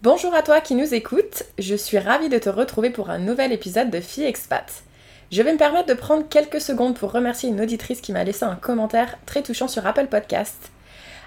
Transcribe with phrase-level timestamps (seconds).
[0.00, 3.50] Bonjour à toi qui nous écoutes, je suis ravie de te retrouver pour un nouvel
[3.50, 4.84] épisode de Fille Expat.
[5.32, 8.44] Je vais me permettre de prendre quelques secondes pour remercier une auditrice qui m'a laissé
[8.44, 10.70] un commentaire très touchant sur Apple Podcast.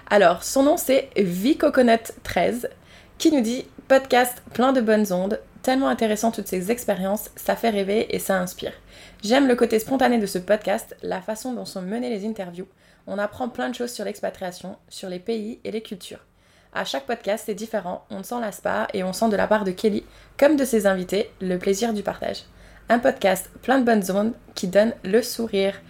[0.08, 2.70] Alors, son nom c'est Vicoconut13
[3.18, 7.68] qui nous dit podcast plein de bonnes ondes, tellement intéressant toutes ces expériences, ça fait
[7.68, 8.72] rêver et ça inspire.
[9.22, 12.68] J'aime le côté spontané de ce podcast, la façon dont sont menées les interviews.
[13.06, 16.24] On apprend plein de choses sur l'expatriation, sur les pays et les cultures.
[16.74, 19.46] À chaque podcast, c'est différent, on ne s'en lasse pas et on sent de la
[19.46, 20.04] part de Kelly,
[20.38, 22.44] comme de ses invités, le plaisir du partage
[22.88, 25.80] un podcast plein de bonnes ondes qui donne le sourire.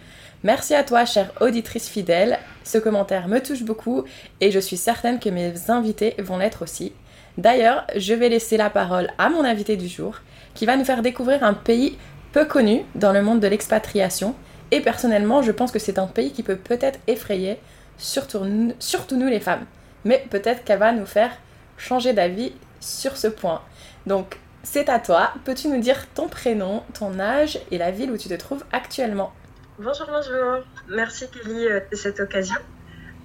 [0.43, 2.39] Merci à toi, chère auditrice fidèle.
[2.63, 4.03] Ce commentaire me touche beaucoup
[4.41, 6.93] et je suis certaine que mes invités vont l'être aussi.
[7.37, 10.19] D'ailleurs, je vais laisser la parole à mon invité du jour
[10.53, 11.97] qui va nous faire découvrir un pays
[12.31, 14.35] peu connu dans le monde de l'expatriation.
[14.71, 17.57] Et personnellement, je pense que c'est un pays qui peut peut-être effrayer,
[17.97, 19.65] surtout, surtout nous les femmes.
[20.05, 21.31] Mais peut-être qu'elle va nous faire
[21.77, 23.61] changer d'avis sur ce point.
[24.05, 25.33] Donc, c'est à toi.
[25.45, 29.33] Peux-tu nous dire ton prénom, ton âge et la ville où tu te trouves actuellement?
[29.79, 30.63] Bonjour, bonjour.
[30.87, 32.55] Merci Kelly euh, de cette occasion.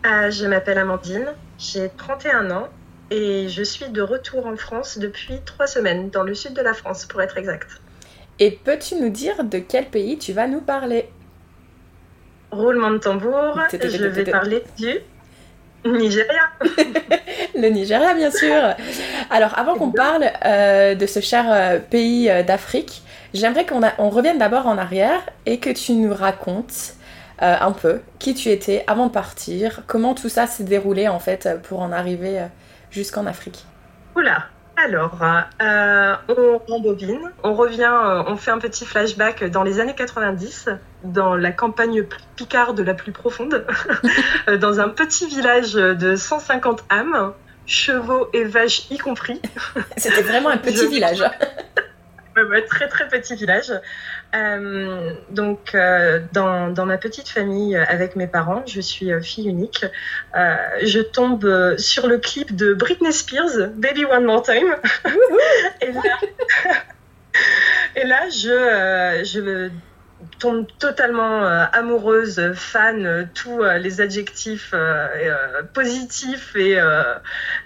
[0.07, 1.27] Euh, je m'appelle Amandine,
[1.59, 2.69] j'ai 31 ans
[3.11, 6.73] et je suis de retour en France depuis trois semaines, dans le sud de la
[6.73, 7.81] France pour être exact.
[8.39, 11.11] Et peux-tu nous dire de quel pays tu vas nous parler?
[12.51, 15.01] Roulement de tambour, je vais parler du
[15.85, 16.43] Nigeria.
[17.55, 18.75] le Nigeria, bien sûr.
[19.31, 23.03] Alors, avant qu'on parle euh, de ce cher euh, pays euh, d'Afrique,
[23.35, 26.95] j'aimerais qu'on on revienne d'abord en arrière et que tu nous racontes
[27.41, 31.49] un peu qui tu étais avant de partir, comment tout ça s'est déroulé en fait
[31.63, 32.41] pour en arriver
[32.91, 33.65] jusqu'en Afrique.
[34.17, 34.47] Oula,
[34.85, 35.19] alors,
[35.61, 40.69] euh, on rembobine, on revient, euh, on fait un petit flashback dans les années 90,
[41.05, 42.05] dans la campagne
[42.37, 43.67] picarde la plus profonde,
[44.61, 47.33] dans un petit village de 150 âmes,
[47.67, 49.41] chevaux et vaches y compris.
[49.97, 51.23] C'était vraiment un petit village.
[52.69, 53.73] très très petit village.
[54.35, 59.49] Euh, donc, euh, dans, dans, ma petite famille euh, avec mes parents, je suis fille
[59.49, 59.85] unique.
[60.35, 64.77] je tombe sur le clip de Britney Spears, Baby One More Time.
[65.81, 66.19] et là,
[67.97, 69.71] et là je, je
[70.39, 74.75] tombe totalement euh, amoureuse, fan, euh, tous euh, les adjectifs
[75.75, 76.77] positifs et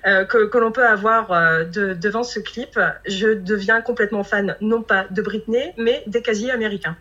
[0.05, 5.23] que, l'on peut avoir de, devant ce clip, je deviens complètement fan, non pas de
[5.23, 6.97] Britney, mais des casiers américains.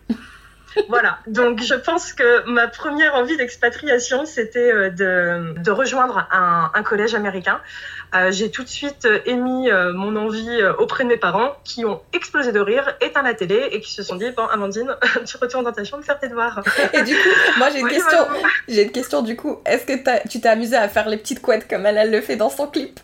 [0.88, 6.82] Voilà, donc je pense que ma première envie d'expatriation, c'était de, de, rejoindre un, un
[6.82, 7.60] collège américain.
[8.14, 11.84] Euh, j'ai tout de suite euh, émis euh, mon envie auprès de mes parents qui
[11.86, 14.94] ont explosé de rire, éteint la télé et qui se sont dit Bon, Amandine,
[15.24, 16.62] tu retournes dans ta chambre faire tes devoirs.
[16.92, 17.28] Et du coup,
[17.58, 18.18] moi j'ai une question.
[18.68, 19.60] J'ai une question du coup.
[19.64, 22.36] Est-ce que tu t'es amusée à faire les petites couettes comme elle, elle le fait
[22.36, 23.00] dans son clip?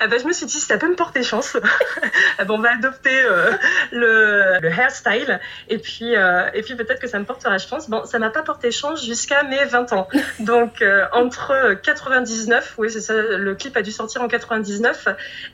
[0.00, 1.56] Ah bah, je me suis dit, ça peut me porter chance,
[2.38, 3.52] ah on va adopter euh,
[3.90, 7.88] le, le, hairstyle et puis, euh, et puis peut-être que ça me portera chance.
[7.88, 10.08] Bon, ça m'a pas porté chance jusqu'à mes 20 ans.
[10.40, 15.08] Donc, euh, entre 99, oui, c'est ça, le clip a dû sortir en 99,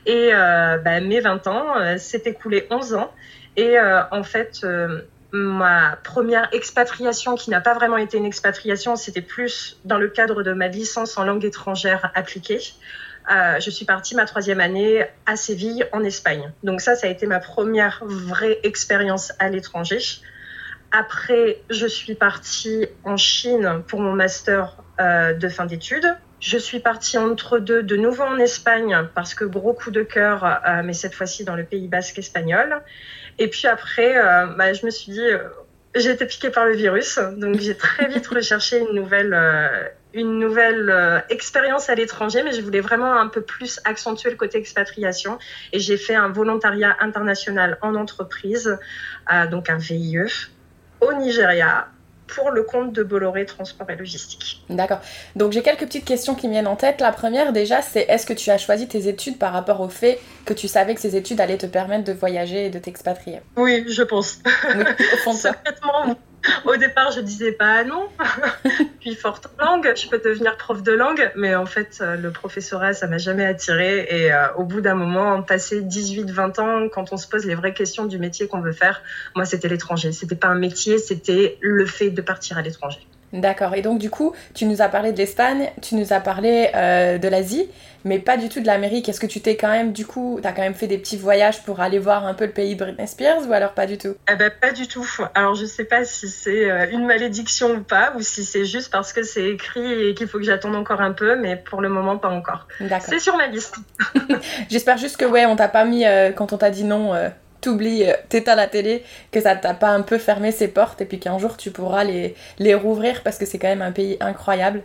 [0.05, 3.13] et bah, mes 20 ans, s'est écoulé 11 ans.
[3.55, 4.65] Et en fait,
[5.31, 10.43] ma première expatriation, qui n'a pas vraiment été une expatriation, c'était plus dans le cadre
[10.43, 12.59] de ma licence en langue étrangère appliquée.
[13.29, 16.51] Euh, je suis partie ma troisième année à Séville, en Espagne.
[16.63, 19.99] Donc ça, ça a été ma première vraie expérience à l'étranger.
[20.91, 26.07] Après, je suis partie en Chine pour mon master euh, de fin d'études.
[26.39, 30.43] Je suis partie entre deux de nouveau en Espagne parce que gros coup de cœur,
[30.43, 32.81] euh, mais cette fois-ci dans le Pays basque espagnol.
[33.37, 34.15] Et puis après,
[34.57, 35.27] bah, je me suis dit,
[35.95, 39.33] j'ai été piquée par le virus, donc j'ai très vite recherché une nouvelle
[40.13, 44.35] une nouvelle euh, expérience à l'étranger, mais je voulais vraiment un peu plus accentuer le
[44.35, 45.37] côté expatriation.
[45.71, 48.77] Et j'ai fait un volontariat international en entreprise,
[49.31, 50.17] euh, donc un VIE,
[51.01, 51.87] au Nigeria,
[52.27, 54.63] pour le compte de Bolloré Transport et Logistique.
[54.69, 54.99] D'accord.
[55.35, 57.01] Donc j'ai quelques petites questions qui me viennent en tête.
[57.01, 60.19] La première déjà, c'est est-ce que tu as choisi tes études par rapport au fait
[60.45, 63.41] que tu savais que ces études allaient te permettre de voyager et de t'expatrier?
[63.57, 64.39] Oui, je pense.
[64.75, 64.83] Oui,
[65.13, 65.51] au fond de toi.
[65.65, 66.15] Secrètement,
[66.65, 68.07] au départ, je disais pas non.
[68.99, 72.93] Puis forte langue, je peux devenir prof de langue, mais en fait, euh, le professorat,
[72.93, 74.07] ça m'a jamais attiré.
[74.09, 77.73] Et euh, au bout d'un moment, passé 18-20 ans, quand on se pose les vraies
[77.73, 79.01] questions du métier qu'on veut faire,
[79.35, 80.11] moi, c'était l'étranger.
[80.11, 82.99] C'était pas un métier, c'était le fait de partir à l'étranger.
[83.33, 83.75] D'accord.
[83.75, 87.17] Et donc du coup, tu nous as parlé de l'Espagne, tu nous as parlé euh,
[87.19, 87.69] de l'Asie,
[88.05, 89.09] mais pas du tout de l'Amérique.
[89.09, 91.63] Est-ce que tu t'es quand même, du coup, t'as quand même fait des petits voyages
[91.63, 94.15] pour aller voir un peu le pays de Britney Spears ou alors pas du tout?
[94.31, 95.05] Eh ben, pas du tout.
[95.35, 98.91] Alors, je sais pas si c'est euh, une malédiction ou pas, ou si c'est juste
[98.91, 101.89] parce que c'est écrit et qu'il faut que j'attende encore un peu, mais pour le
[101.89, 102.67] moment, pas encore.
[102.79, 103.07] D'accord.
[103.09, 103.75] C'est sur ma liste.
[104.69, 107.13] J'espère juste que ouais, on t'a pas mis euh, quand on t'a dit non.
[107.13, 107.29] euh,
[107.61, 109.03] T'oublies, euh, t'éteins la télé,
[109.33, 112.05] que ça t'a pas un peu fermé ses portes et puis qu'un jour tu pourras
[112.05, 114.81] les, les rouvrir parce que c'est quand même un pays incroyable.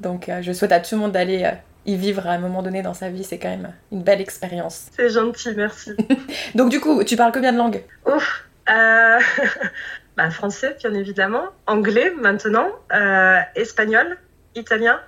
[0.00, 1.52] Donc euh, je souhaite à tout le monde d'aller euh,
[1.88, 4.88] y vivre à un moment donné dans sa vie, c'est quand même une belle expérience.
[4.96, 5.92] C'est gentil, merci.
[6.54, 7.82] Donc du coup, tu parles combien de langues?
[8.06, 8.44] Ouf.
[8.70, 9.18] Euh,
[10.16, 11.44] bah, français, bien évidemment.
[11.66, 12.68] Anglais, maintenant.
[12.92, 14.18] Euh, espagnol,
[14.54, 15.00] italien,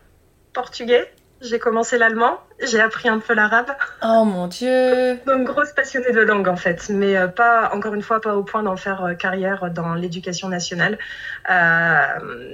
[0.52, 1.12] portugais.
[1.42, 2.38] J'ai commencé l'allemand.
[2.62, 3.70] J'ai appris un peu l'arabe.
[4.02, 6.90] Oh mon dieu Donc, grosse passionnée de langue, en fait.
[6.90, 10.48] Mais euh, pas, encore une fois, pas au point d'en faire euh, carrière dans l'éducation
[10.48, 10.98] nationale.
[11.50, 12.02] Euh,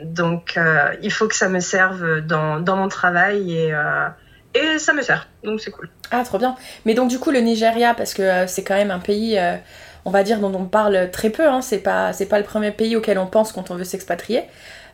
[0.04, 4.06] donc, euh, il faut que ça me serve dans, dans mon travail et, euh,
[4.54, 5.26] et ça me sert.
[5.42, 5.88] Donc, c'est cool.
[6.12, 6.54] Ah, trop bien.
[6.84, 9.36] Mais donc, du coup, le Nigeria, parce que c'est quand même un pays,
[10.04, 12.70] on va dire, dont on parle très peu, hein, c'est pas, c'est pas le premier
[12.70, 14.44] pays auquel on pense quand on veut s'expatrier.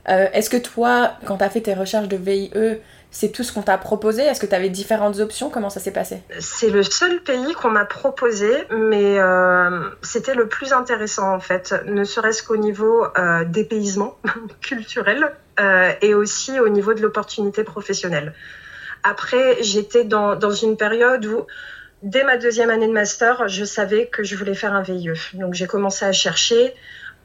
[0.06, 2.50] Est-ce que toi, quand tu as fait tes recherches de VIE,
[3.12, 4.22] c'est tout ce qu'on t'a proposé?
[4.22, 5.50] Est-ce que tu avais différentes options?
[5.50, 6.22] Comment ça s'est passé?
[6.40, 11.74] C'est le seul pays qu'on m'a proposé, mais euh, c'était le plus intéressant en fait,
[11.86, 14.16] ne serait-ce qu'au niveau euh, dépaysement
[14.62, 15.30] culturel
[15.60, 18.32] euh, et aussi au niveau de l'opportunité professionnelle.
[19.02, 21.46] Après, j'étais dans, dans une période où,
[22.02, 25.10] dès ma deuxième année de master, je savais que je voulais faire un VIE.
[25.34, 26.74] Donc j'ai commencé à chercher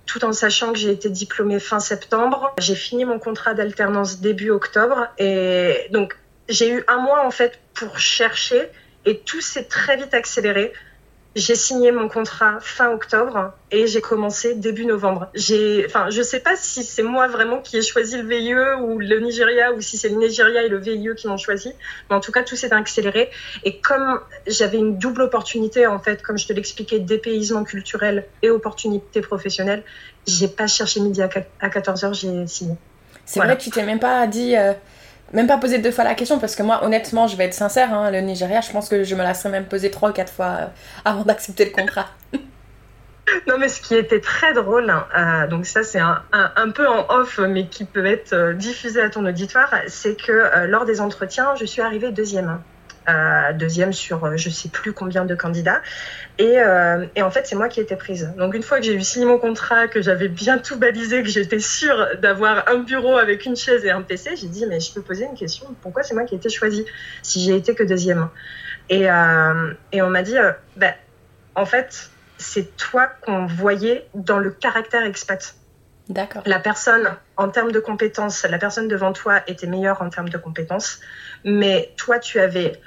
[0.08, 2.54] tout en sachant que j'ai été diplômée fin septembre.
[2.58, 6.18] J'ai fini mon contrat d'alternance début octobre et donc
[6.50, 8.70] j'ai eu un mois en fait pour chercher
[9.06, 10.74] et tout s'est très vite accéléré.
[11.38, 15.30] J'ai signé mon contrat fin octobre et j'ai commencé début novembre.
[15.36, 18.98] J'ai, enfin, je sais pas si c'est moi vraiment qui ai choisi le VIE ou
[18.98, 21.72] le Nigeria ou si c'est le Nigeria et le VIE qui m'ont choisi.
[22.10, 23.30] Mais en tout cas, tout s'est accéléré.
[23.64, 28.50] Et comme j'avais une double opportunité, en fait, comme je te l'expliquais, dépaysement culturel et
[28.50, 29.84] opportunité professionnelle,
[30.26, 32.74] j'ai pas cherché midi à 14 heures, j'ai signé.
[33.26, 33.54] C'est Voilà.
[33.54, 34.74] vrai que tu t'es même pas dit, euh,
[35.34, 37.94] même pas posé deux fois la question, parce que moi, honnêtement, je vais être sincère,
[37.94, 40.32] hein, le Nigeria, je pense que je me la serais même posé trois ou quatre
[40.32, 40.66] fois euh,
[41.06, 42.08] avant d'accepter le contrat.
[43.46, 47.06] Non, mais ce qui était très drôle, hein, euh, donc ça c'est un, peu en
[47.10, 51.54] off, mais qui peut être euh, diffusé à ton auditoire, c'est que lors des entretiens,
[51.60, 52.62] je suis arrivée deuxième.
[53.10, 55.82] Euh, deuxième sur euh, je sais plus combien de candidats.
[56.38, 58.34] Et, euh, et en fait, c'est moi qui ai été prise.
[58.38, 61.30] Donc, une fois que j'ai eu signé mon contrat, que j'avais bien tout balisé, que
[61.30, 64.94] j'étais sûre d'avoir un bureau avec une chaise et un PC, j'ai dit, mais je
[64.94, 65.68] peux poser une question.
[65.82, 66.86] Pourquoi c'est moi qui ai été choisie
[67.24, 68.28] si j'ai été que deuxième?
[68.90, 70.36] Et, euh, et on m'a dit,
[70.76, 70.94] bah,
[71.56, 75.56] en fait, c'est toi qu'on voyait dans le caractère expat.
[76.10, 76.44] D'accord.
[76.46, 80.38] La personne, en termes de compétences, la personne devant toi était meilleure en termes de
[80.38, 81.00] compétences,
[81.44, 82.80] mais toi, tu avais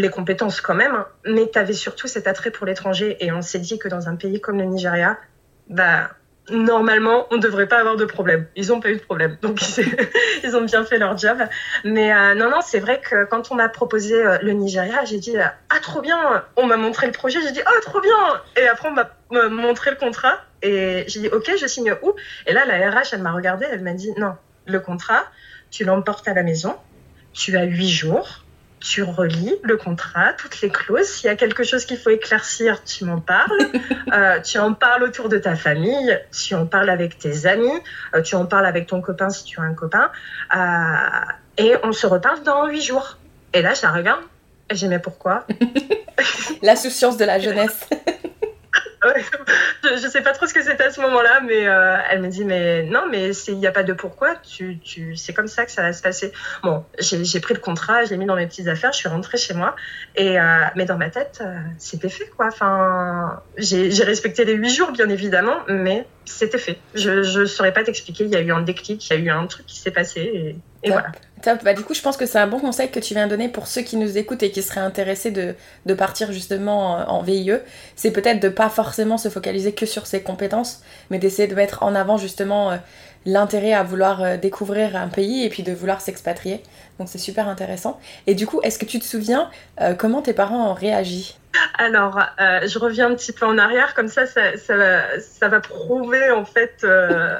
[0.00, 3.16] les compétences quand même, hein, mais tu avais surtout cet attrait pour l'étranger.
[3.20, 5.18] Et on s'est dit que dans un pays comme le Nigeria,
[5.68, 6.10] bah,
[6.50, 8.46] normalement, on ne devrait pas avoir de problème.
[8.56, 9.36] Ils n'ont pas eu de problème.
[9.42, 9.60] Donc,
[10.44, 11.38] ils ont bien fait leur job.
[11.84, 15.18] Mais euh, non, non, c'est vrai que quand on m'a proposé euh, le Nigeria, j'ai
[15.18, 18.42] dit euh, Ah, trop bien On m'a montré le projet, j'ai dit Ah, trop bien
[18.56, 20.38] Et après, on m'a montré le contrat.
[20.62, 22.14] Et j'ai dit Ok, je signe où?
[22.46, 24.36] Et là, la RH, elle m'a regardé, elle m'a dit Non,
[24.66, 25.24] le contrat,
[25.70, 26.76] tu l'emportes à la maison,
[27.32, 28.45] tu as huit jours.
[28.88, 31.08] Tu relis le contrat, toutes les clauses.
[31.08, 33.50] S'il y a quelque chose qu'il faut éclaircir, tu m'en parles.
[34.12, 37.72] Euh, tu en parles autour de ta famille, tu en parles avec tes amis,
[38.14, 40.12] euh, tu en parles avec ton copain si tu as un copain.
[40.56, 43.18] Euh, et on se reparle dans huit jours.
[43.52, 44.20] Et là, je la regarde.
[44.70, 45.44] Et j'ai mais pourquoi?
[46.62, 47.88] L'insouciance de la jeunesse.
[50.84, 53.82] À ce moment-là, mais euh, elle me dit mais non, mais il n'y a pas
[53.82, 54.36] de pourquoi.
[54.36, 56.32] Tu, tu, c'est comme ça que ça va se passer.
[56.62, 59.38] Bon, j'ai pris le contrat, je l'ai mis dans mes petites affaires, je suis rentrée
[59.38, 59.76] chez moi.
[60.14, 62.48] Et euh, mais dans ma tête, euh, c'était fait quoi.
[62.48, 66.78] Enfin, j'ai respecté les huit jours bien évidemment, mais c'était fait.
[66.94, 68.24] Je je saurais pas t'expliquer.
[68.24, 70.20] Il y a eu un déclic, il y a eu un truc qui s'est passé
[70.20, 71.10] et, Et voilà.
[71.42, 71.62] Top.
[71.64, 73.48] Bah, du coup, je pense que c'est un bon conseil que tu viens de donner
[73.48, 75.54] pour ceux qui nous écoutent et qui seraient intéressés de,
[75.94, 77.52] partir justement en VIE.
[77.94, 81.82] C'est peut-être de pas forcément se focaliser que sur ses compétences, mais d'essayer de mettre
[81.82, 82.76] en avant justement euh,
[83.26, 86.62] l'intérêt à vouloir euh, découvrir un pays et puis de vouloir s'expatrier.
[86.98, 88.00] Donc c'est super intéressant.
[88.26, 89.50] Et du coup, est-ce que tu te souviens
[89.80, 91.36] euh, comment tes parents ont réagi?
[91.74, 96.44] Alors, euh, je reviens un petit peu en arrière, comme ça, ça, va prouver en
[96.44, 97.38] fait euh,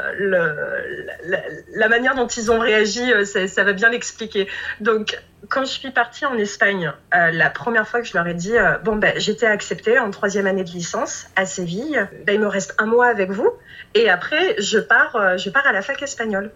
[1.74, 4.48] la, manière dont ils ont réagi, euh, ça, va bien l'expliquer.
[4.80, 5.18] Donc,
[5.48, 8.54] quand je suis partie en Espagne, la première fois que je leur ai dit,
[8.84, 12.74] bon, ben, j'étais acceptée en troisième année de licence à Séville, ben, il me reste
[12.78, 13.50] un mois avec vous,
[13.94, 16.50] et après, je pars, je pars à la fac espagnole.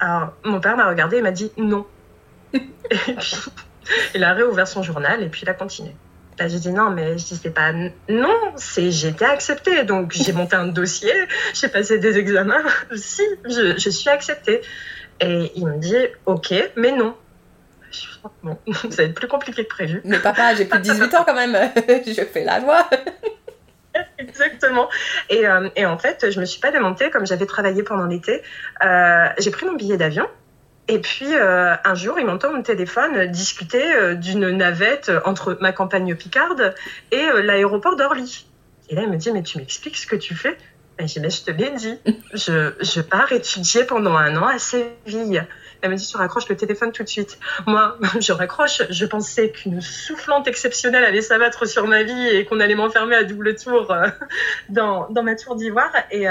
[0.00, 1.86] Alors, mon père m'a regardé et m'a dit non.
[2.54, 2.58] et
[3.20, 3.36] puis,
[4.14, 5.94] il a réouvert son journal et puis il a continué.
[6.38, 9.84] Bah, j'ai dit non, mais je dis c'est pas non, c'est j'ai été acceptée.
[9.84, 11.12] Donc j'ai monté un dossier,
[11.54, 12.62] j'ai passé des examens.
[12.94, 14.60] si, je, je, suis acceptée.
[15.20, 15.96] Et il me dit
[16.26, 17.14] ok, mais non.
[18.42, 20.00] Bon, ça va être plus compliqué que prévu.
[20.04, 21.56] Mais papa, j'ai plus de 18 ans quand même.
[21.86, 22.88] je fais la loi.
[24.18, 24.88] Exactement.
[25.28, 28.42] Et, euh, et, en fait, je me suis pas démontée comme j'avais travaillé pendant l'été.
[28.84, 30.26] Euh, j'ai pris mon billet d'avion
[30.88, 35.72] et puis euh, un jour, il m'entend mon téléphone discuter euh, d'une navette entre ma
[35.72, 36.74] campagne Picarde
[37.12, 38.46] et euh, l'aéroport d'Orly.
[38.88, 40.58] Et là, il me dit, mais tu m'expliques ce que tu fais?
[40.98, 41.98] J'ai dit, mais je te l'ai dit,
[42.34, 45.44] je, je pars étudier pendant un an à Séville.
[45.82, 47.38] Elle me dit, tu raccroches le téléphone tout de suite.
[47.66, 48.82] Moi, je raccroche.
[48.88, 53.24] Je pensais qu'une soufflante exceptionnelle allait s'abattre sur ma vie et qu'on allait m'enfermer à
[53.24, 53.94] double tour
[54.68, 55.92] dans, dans, ma tour d'ivoire.
[56.10, 56.26] Et,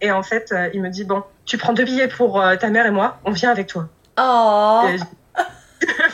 [0.00, 2.86] et, en fait, il me dit, bon, tu prends deux billets pour euh, ta mère
[2.86, 3.88] et moi, on vient avec toi.
[4.18, 4.82] Oh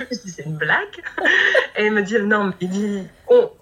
[0.00, 0.04] je...
[0.11, 1.02] dis, c'est une blague.
[1.76, 3.02] Et il me dit, non, il dit,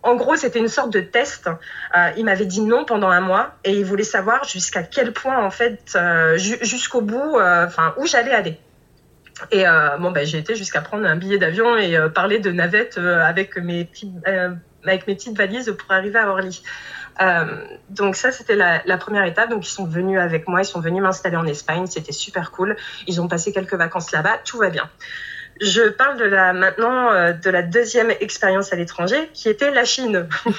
[0.03, 1.49] en gros, c'était une sorte de test.
[1.49, 5.45] Euh, il m'avait dit non pendant un mois et il voulait savoir jusqu'à quel point,
[5.45, 8.61] en fait, euh, jusqu'au bout, enfin, où j'allais aller.
[9.51, 9.65] Et
[9.99, 13.85] bon, ben, j'ai été jusqu'à prendre un billet d'avion et parler de navette avec mes
[13.85, 16.63] petites, avec mes petites valises pour arriver à Orly.
[17.21, 17.45] Euh,
[17.91, 19.51] donc ça, c'était la, la, première étape.
[19.51, 21.87] Donc ils sont venus avec moi, ils sont venus m'installer en Espagne.
[21.87, 22.77] C'était super cool.
[23.07, 24.39] Ils ont passé quelques vacances là-bas.
[24.45, 24.89] Tout va bien.
[25.61, 29.85] Je parle de la maintenant euh, de la deuxième expérience à l'étranger, qui était la
[29.85, 30.29] Chine.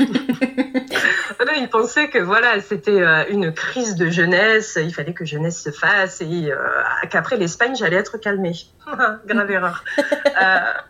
[1.59, 4.77] ils pensaient que voilà, c'était euh, une crise de jeunesse.
[4.81, 6.51] Il fallait que jeunesse se fasse et
[7.09, 8.55] qu'après l'Espagne, j'allais être calmée.
[9.25, 9.83] Grave erreur.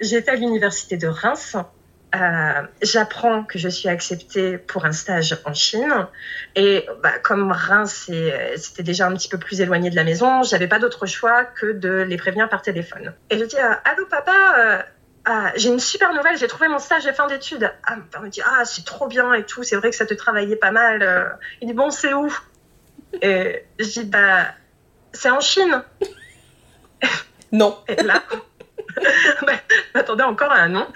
[0.00, 1.56] J'étais à l'université de Reims
[2.14, 6.06] euh, j'apprends que je suis acceptée pour un stage en Chine.
[6.54, 8.10] Et bah, comme Reims,
[8.56, 11.72] c'était déjà un petit peu plus éloigné de la maison, j'avais pas d'autre choix que
[11.72, 13.14] de les prévenir par téléphone.
[13.30, 14.82] Et je dis euh, Allô papa, euh,
[15.26, 17.70] ah, j'ai une super nouvelle, j'ai trouvé mon stage de fin d'études.
[17.84, 20.06] Ah, mon père me dit Ah, c'est trop bien et tout, c'est vrai que ça
[20.06, 21.38] te travaillait pas mal.
[21.60, 22.34] Il dit Bon, c'est où?
[23.20, 24.46] Et je dis Bah,
[25.12, 25.82] c'est en Chine.
[27.52, 27.78] Non.
[27.88, 28.22] Et là,
[29.46, 29.52] bah,
[29.94, 30.86] m'attendais encore à un nom.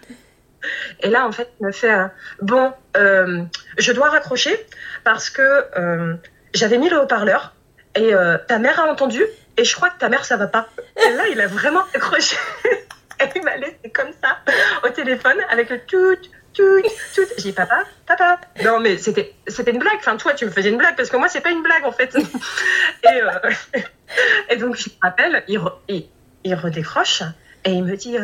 [1.01, 1.93] Et là, en fait, il me fait
[2.41, 3.43] Bon, euh,
[3.79, 4.59] je dois raccrocher
[5.05, 5.43] parce que
[5.77, 6.15] euh,
[6.55, 7.55] j'avais mis le haut-parleur
[7.95, 9.23] et euh, ta mère a entendu
[9.57, 10.69] et je crois que ta mère, ça va pas.
[10.97, 12.37] Et là, il a vraiment accroché.
[12.65, 14.39] et il m'a laissé comme ça
[14.85, 16.17] au téléphone avec le tout,
[16.55, 16.83] tout,
[17.15, 17.23] tout.
[17.37, 18.41] J'ai dit Papa, papa.
[18.65, 19.97] Non, mais c'était, c'était une blague.
[19.99, 21.93] Enfin, toi, tu me faisais une blague parce que moi, c'est pas une blague en
[21.93, 22.15] fait.
[24.49, 27.23] et, donc, je me rappelle, il redécroche
[27.65, 28.17] et il me dit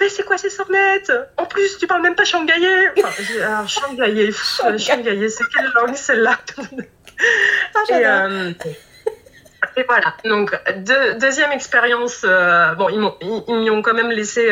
[0.00, 1.12] mais c'est quoi ces sornettes?
[1.36, 2.92] En plus, tu parles même pas shanghaïais.
[2.98, 4.32] Enfin, alors, shanghaïais,
[4.78, 6.38] shanghaïais, c'est quelle langue celle-là?
[7.76, 8.52] Ah, et, euh,
[9.76, 10.14] et, voilà.
[10.24, 10.58] Donc,
[11.20, 12.22] deuxième expérience.
[12.24, 12.98] Euh, bon, ils
[13.54, 14.50] m'y ont, quand même laissé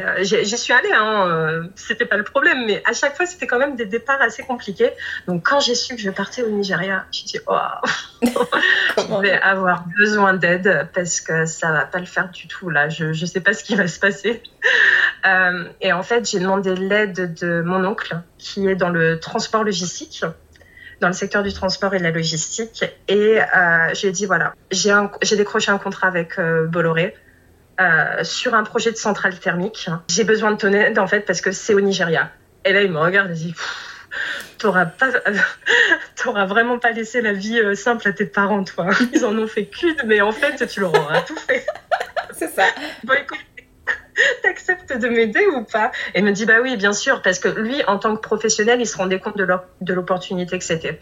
[0.00, 3.46] euh, j'y suis allée, hein, euh, c'était pas le problème, mais à chaque fois c'était
[3.46, 4.90] quand même des départs assez compliqués.
[5.26, 7.58] Donc quand j'ai su que je partais au Nigeria, j'ai dit oh,
[8.22, 12.88] je vais avoir besoin d'aide parce que ça va pas le faire du tout là.
[12.88, 14.42] Je je sais pas ce qui va se passer.
[15.24, 19.62] Euh, et en fait j'ai demandé l'aide de mon oncle qui est dans le transport
[19.62, 20.24] logistique
[21.02, 22.84] dans le secteur du transport et de la logistique.
[23.08, 27.14] Et euh, j'ai dit, voilà, j'ai décroché un contrat avec euh, Bolloré.
[27.82, 29.88] Euh, sur un projet de centrale thermique.
[30.08, 32.30] J'ai besoin de ton aide en fait parce que c'est au Nigeria.
[32.64, 33.54] Et là, il me regarde et dit
[34.58, 35.10] T'auras pas,
[36.22, 38.88] t'auras vraiment pas laissé la vie euh, simple à tes parents, toi.
[39.12, 41.66] Ils en ont fait qu'une, mais en fait, tu leur auras tout fait.
[42.32, 42.64] c'est ça.
[43.04, 43.38] Bon, écoute,
[44.42, 45.92] t'acceptes de m'aider ou pas?
[46.14, 48.86] Et me dit bah oui, bien sûr, parce que lui, en tant que professionnel, il
[48.86, 50.98] se rendait compte de l'opportunité que c'était.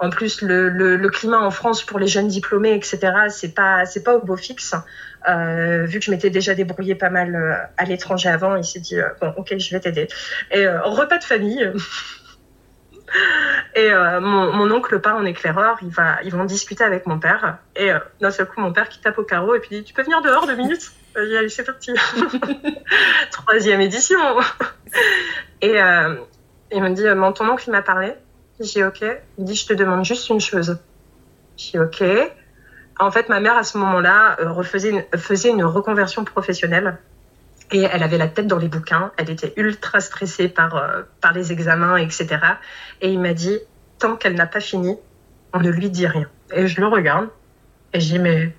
[0.00, 2.98] En plus, le, climat en France pour les jeunes diplômés, etc.,
[3.30, 4.74] c'est pas, c'est pas au beau fixe.
[5.28, 8.78] Euh, vu que je m'étais déjà débrouillée pas mal euh, à l'étranger avant, il s'est
[8.78, 10.08] dit euh, bon, ok, je vais t'aider.
[10.52, 11.72] Et repas de famille.
[13.74, 17.56] Et mon, oncle part en éclaireur, il va, ils vont discuter avec mon père.
[17.74, 20.02] Et d'un seul coup, mon père qui tape au carreau et puis dit Tu peux
[20.02, 20.92] venir dehors deux minutes?
[21.18, 21.92] Allez, c'est parti.
[23.30, 24.18] Troisième édition.
[25.60, 26.16] et euh,
[26.72, 28.12] il me dit Mon ton oncle, m'a parlé.
[28.60, 29.04] J'ai Ok.
[29.38, 30.78] Il dit Je te demande juste une chose.
[31.56, 32.02] J'ai Ok.
[33.00, 36.98] En fait, ma mère, à ce moment-là, refaisait faisait une reconversion professionnelle
[37.70, 41.32] et elle avait la tête dans les bouquins, elle était ultra stressée par, euh, par
[41.32, 42.38] les examens, etc.
[43.00, 43.58] Et il m'a dit,
[43.98, 44.96] tant qu'elle n'a pas fini,
[45.52, 46.28] on ne lui dit rien.
[46.52, 47.28] Et je le regarde,
[47.92, 48.54] et je dis, mais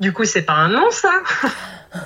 [0.00, 1.12] du coup, c'est pas un non, ça?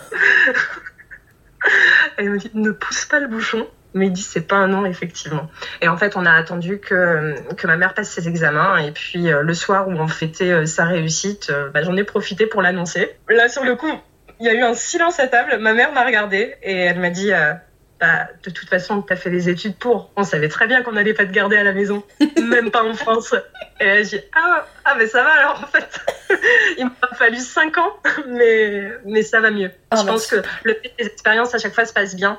[2.18, 3.66] Il me dit, ne pousse pas le bouchon.
[3.96, 5.48] Mais il dit, c'est pas un non, effectivement.
[5.80, 8.76] Et en fait, on a attendu que, que ma mère passe ses examens.
[8.78, 12.46] Et puis, euh, le soir où on fêtait euh, sa réussite, bah, j'en ai profité
[12.46, 13.14] pour l'annoncer.
[13.28, 13.92] Là, sur le coup,
[14.40, 15.58] il y a eu un silence à table.
[15.58, 17.54] Ma mère m'a regardée et elle m'a dit euh,
[18.00, 20.10] bah, De toute façon, tu as fait les études pour.
[20.16, 22.02] On savait très bien qu'on n'allait pas te garder à la maison,
[22.42, 23.34] même pas en France.
[23.80, 26.00] Et elle a dit ah, ah, mais ça va alors en fait.
[26.78, 27.92] il m'a fallu 5 ans,
[28.28, 29.70] mais, mais ça va mieux.
[29.90, 32.38] Ah, Je pense que le fait des expériences à chaque fois se passe bien.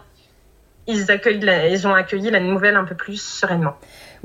[0.87, 3.75] Ils, accueillent ils ont accueilli la nouvelle un peu plus sereinement.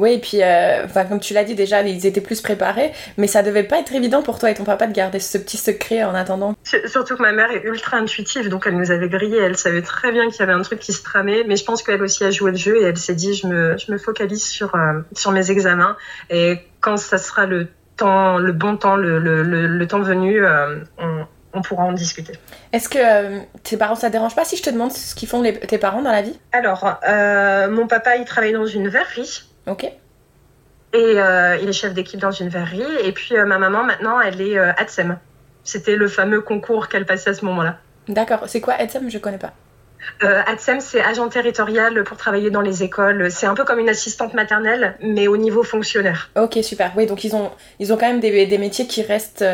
[0.01, 3.43] Oui, et puis, euh, comme tu l'as dit déjà, ils étaient plus préparés, mais ça
[3.43, 6.15] devait pas être évident pour toi et ton papa de garder ce petit secret en
[6.15, 6.57] attendant.
[6.87, 10.11] Surtout que ma mère est ultra intuitive, donc elle nous avait grillé, elle savait très
[10.11, 12.31] bien qu'il y avait un truc qui se tramait, mais je pense qu'elle aussi a
[12.31, 15.33] joué le jeu et elle s'est dit, je me, je me focalise sur, euh, sur
[15.33, 15.99] mes examens
[16.31, 17.69] et quand ça sera le
[18.01, 22.35] temps, le bon temps, le, le, le, temps venu, euh, on, on pourra en discuter.
[22.73, 22.99] Est-ce que
[23.63, 26.03] tes parents, ça te dérange pas si je te demande ce qu'ils font tes parents
[26.03, 26.39] dans la vie?
[26.53, 26.99] Alors,
[27.71, 29.45] mon papa, il travaille dans une verrerie.
[29.67, 29.85] Ok.
[30.93, 32.83] Et euh, il est chef d'équipe dans une verrerie.
[33.05, 35.19] Et puis euh, ma maman, maintenant, elle est euh, ADSEM.
[35.63, 37.79] C'était le fameux concours qu'elle passait à ce moment-là.
[38.09, 38.45] D'accord.
[38.47, 39.09] C'est quoi ADSEM?
[39.09, 39.53] Je connais pas.
[40.21, 43.31] ADSEM, c'est agent territorial pour travailler dans les écoles.
[43.31, 46.31] C'est un peu comme une assistante maternelle, mais au niveau fonctionnaire.
[46.37, 46.93] Ok, super.
[46.97, 49.45] Oui, donc ils ont, ils ont quand même des, des métiers qui restent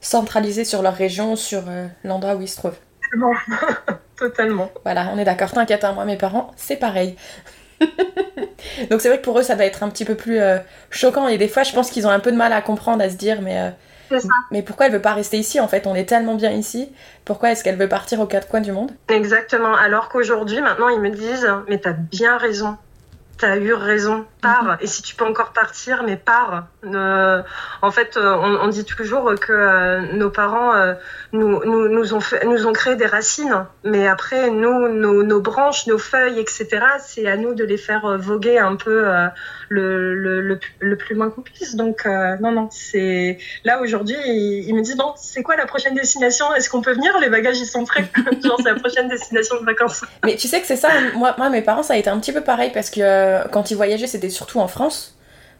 [0.00, 1.62] centralisés sur leur région, sur
[2.04, 2.78] l'endroit où ils se trouvent.
[3.10, 3.34] Totalement.
[4.16, 4.70] Totalement.
[4.84, 5.50] Voilà, on est d'accord.
[5.50, 7.16] T'inquiète, hein, moi, mes parents, c'est pareil.
[8.90, 10.58] Donc c'est vrai que pour eux, ça doit être un petit peu plus euh,
[10.90, 11.26] choquant.
[11.28, 13.16] Et des fois, je pense qu'ils ont un peu de mal à comprendre, à se
[13.16, 13.72] dire, mais,
[14.50, 16.90] mais pourquoi elle veut pas rester ici En fait, on est tellement bien ici.
[17.24, 18.92] Pourquoi est-ce qu'elle veut partir aux quatre coins du monde?
[19.08, 19.74] Exactement.
[19.74, 22.76] Alors qu'aujourd'hui, maintenant, ils me disent, mais t'as bien raison
[23.40, 24.64] tu as eu raison, pars.
[24.64, 24.76] Mhm.
[24.82, 26.66] Et si tu peux encore partir, mais pars.
[26.84, 30.94] en fait, euh, on, dit toujours que euh, nos parents euh,
[31.32, 35.40] nous, nous, nous, ont fait, nous ont créé des racines, mais après, nous, nos, nos
[35.40, 36.68] branches, nos feuilles, etc.,
[37.00, 39.06] c'est à nous de les faire voguer un peu
[39.68, 41.74] le, le, le, plus loin qu'on puisse.
[41.76, 46.54] Donc, non, non, c'est là aujourd'hui, il, me dit bon, c'est quoi la prochaine destination?
[46.54, 47.18] Est-ce qu'on peut venir?
[47.20, 48.04] Les bagages, ils sont prêts.
[48.44, 50.02] Genre, c'est la prochaine destination de vacances.
[50.24, 52.32] Mais tu sais que c'est ça, moi, moi, mes parents, ça a été un petit
[52.32, 55.16] peu pareil parce que euh, quand ils voyageaient, c'était surtout en France.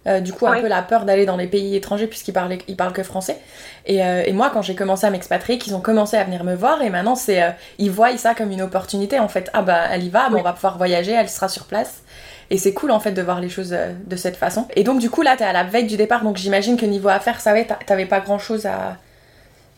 [0.06, 2.76] Euh, du coup, un peu la peur d'aller dans les pays étrangers puisqu'ils parlaient, ils
[2.76, 3.38] parlent que français.
[3.84, 6.54] Et, euh, et moi, quand j'ai commencé à m'expatrier, qu'ils ont commencé à venir me
[6.54, 9.50] voir, et maintenant, c'est, ils voient ça comme une opportunité en fait.
[9.52, 12.02] Ah bah, elle y va, on va pouvoir voyager, elle sera sur place.
[12.48, 14.66] Et c'est cool en fait de voir les choses de cette façon.
[14.74, 17.10] Et donc, du coup, là, t'es à la veille du départ, donc j'imagine que niveau
[17.10, 18.96] affaires, ça va, t'avais pas grand chose à,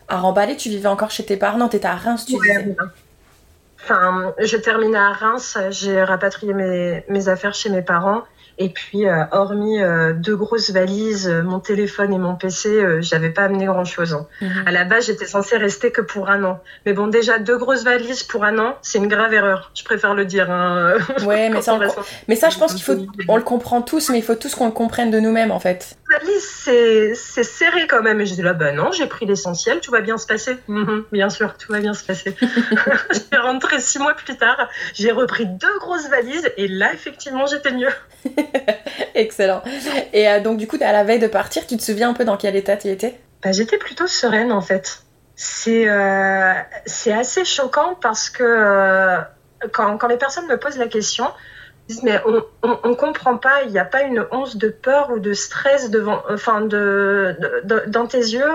[0.09, 0.57] à remballer.
[0.57, 2.77] Tu vivais encore chez tes parents, non, t'étais à Reims, tu disais.
[3.83, 8.23] Enfin, j'ai terminé à Reims, j'ai rapatrié mes, mes, affaires chez mes parents.
[8.59, 13.31] Et puis, euh, hormis euh, deux grosses valises, euh, mon téléphone et mon PC, j'avais
[13.31, 14.15] pas amené grand-chose.
[14.15, 14.27] Hein.
[14.41, 14.65] Mhm.
[14.67, 16.61] À la base, j'étais censée rester que pour un an.
[16.87, 19.71] Mais bon, déjà, deux grosses valises pour un an, c'est une grave erreur.
[19.75, 20.51] Je préfère le dire.
[20.51, 21.79] Hein, ouais, mais ça,
[22.29, 22.97] mais ça, je pense qu'il faut...
[23.29, 25.97] On le comprend tous, mais il faut tous qu'on le comprenne de nous-mêmes, en fait.
[26.11, 26.43] valise,
[27.15, 28.21] c'est serré quand même.
[28.21, 30.59] Et je dis là, bah non, j'ai pris l'essentiel, tout va bien se passer.
[30.69, 32.37] Mhm, bien sûr, tout va bien se passer.
[33.33, 37.73] j'ai rentré six mois plus tard, j'ai repris deux grosses valises, et là, effectivement, j'étais
[37.73, 37.93] mieux.
[39.15, 39.63] Excellent.
[40.13, 42.25] Et euh, donc, du coup, à la veille de partir, tu te souviens un peu
[42.25, 43.19] dans quel état tu étais?
[43.43, 45.03] Bah, J'étais plutôt sereine, en fait.
[45.35, 46.53] C'est euh,
[47.07, 49.21] assez choquant parce que euh,
[49.73, 51.27] quand, quand, les personnes me posent la question,
[51.89, 55.19] disent mais on, on, comprend pas, il n'y a pas une once de peur ou
[55.19, 58.51] de stress devant, enfin dans tes yeux,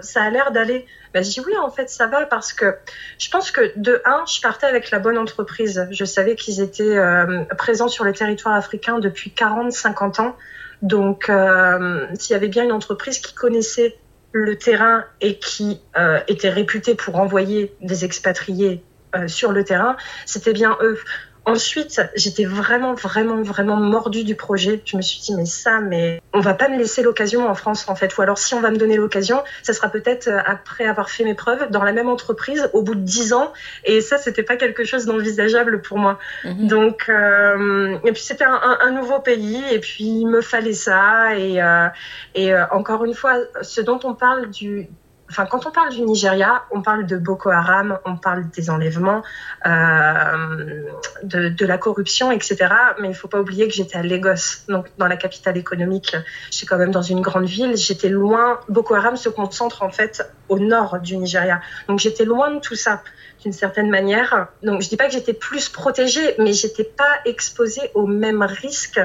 [0.00, 0.86] ça a l'air d'aller.
[1.12, 2.76] Bah, je dis oui, en fait, ça va parce que
[3.18, 5.86] je pense que de un, je partais avec la bonne entreprise.
[5.90, 10.36] Je savais qu'ils étaient euh, présents sur le territoire africain depuis 40, 50 ans.
[10.80, 13.96] Donc, euh, s'il y avait bien une entreprise qui connaissait
[14.32, 18.82] le terrain et qui euh, était réputée pour envoyer des expatriés
[19.26, 20.98] sur le terrain, c'était bien eux.
[21.44, 24.80] Ensuite, j'étais vraiment, vraiment, vraiment mordue du projet.
[24.84, 27.88] Je me suis dit, mais ça, mais on va pas me laisser l'occasion en France,
[27.88, 28.16] en fait.
[28.16, 31.24] Ou alors, si on va me donner l'occasion, ça sera peut-être euh, après avoir fait
[31.24, 33.52] mes preuves dans la même entreprise au bout de dix ans.
[33.84, 36.20] Et ça, c'était pas quelque chose d'envisageable pour moi.
[36.44, 36.68] Mhm.
[36.68, 41.36] Donc, euh, et puis c'était un, nouveau pays, et puis il me fallait ça.
[41.36, 41.88] Et, euh,
[42.34, 44.88] et encore une fois, ce dont on parle du,
[45.32, 49.22] enfin, quand on parle du Nigeria, on parle de Boko Haram, on parle des enlèvements,
[49.66, 50.84] euh,
[51.22, 52.66] de, la corruption, etc.
[53.00, 56.14] Mais il ne faut pas oublier que j'étais à Lagos, donc dans la capitale économique.
[56.50, 57.76] J'étais quand même dans une grande ville.
[57.76, 58.60] J'étais loin.
[58.68, 61.62] Boko Haram se concentre en fait au nord du Nigeria.
[61.88, 63.02] Donc j'étais loin de tout ça
[63.42, 64.48] d'une certaine manière.
[64.62, 69.00] Donc je dis pas que j'étais plus protégée, mais j'étais pas exposée aux mêmes risques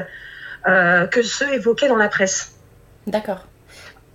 [0.66, 2.52] euh, que ceux évoqués dans la presse.
[3.06, 3.46] D'accord.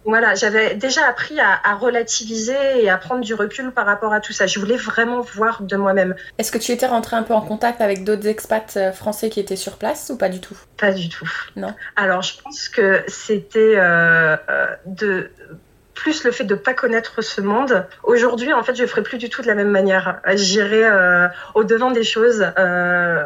[0.05, 4.33] Voilà, j'avais déjà appris à, relativiser et à prendre du recul par rapport à tout
[4.33, 4.47] ça.
[4.47, 6.15] Je voulais vraiment voir de moi-même.
[6.37, 9.39] Est-ce que tu étais rentrée un peu en contact avec d'autres expats euh, français qui
[9.39, 10.57] étaient sur place ou pas du tout?
[10.77, 11.29] Pas du tout.
[11.55, 11.73] Non.
[11.95, 15.29] Alors, je pense que c'était euh, euh, de
[15.93, 17.85] plus le fait de pas connaître ce monde.
[18.03, 20.19] Aujourd'hui, en fait, je ferai plus du tout de la même manière.
[20.33, 22.45] J'irai euh, au devant des choses.
[22.57, 23.23] Euh,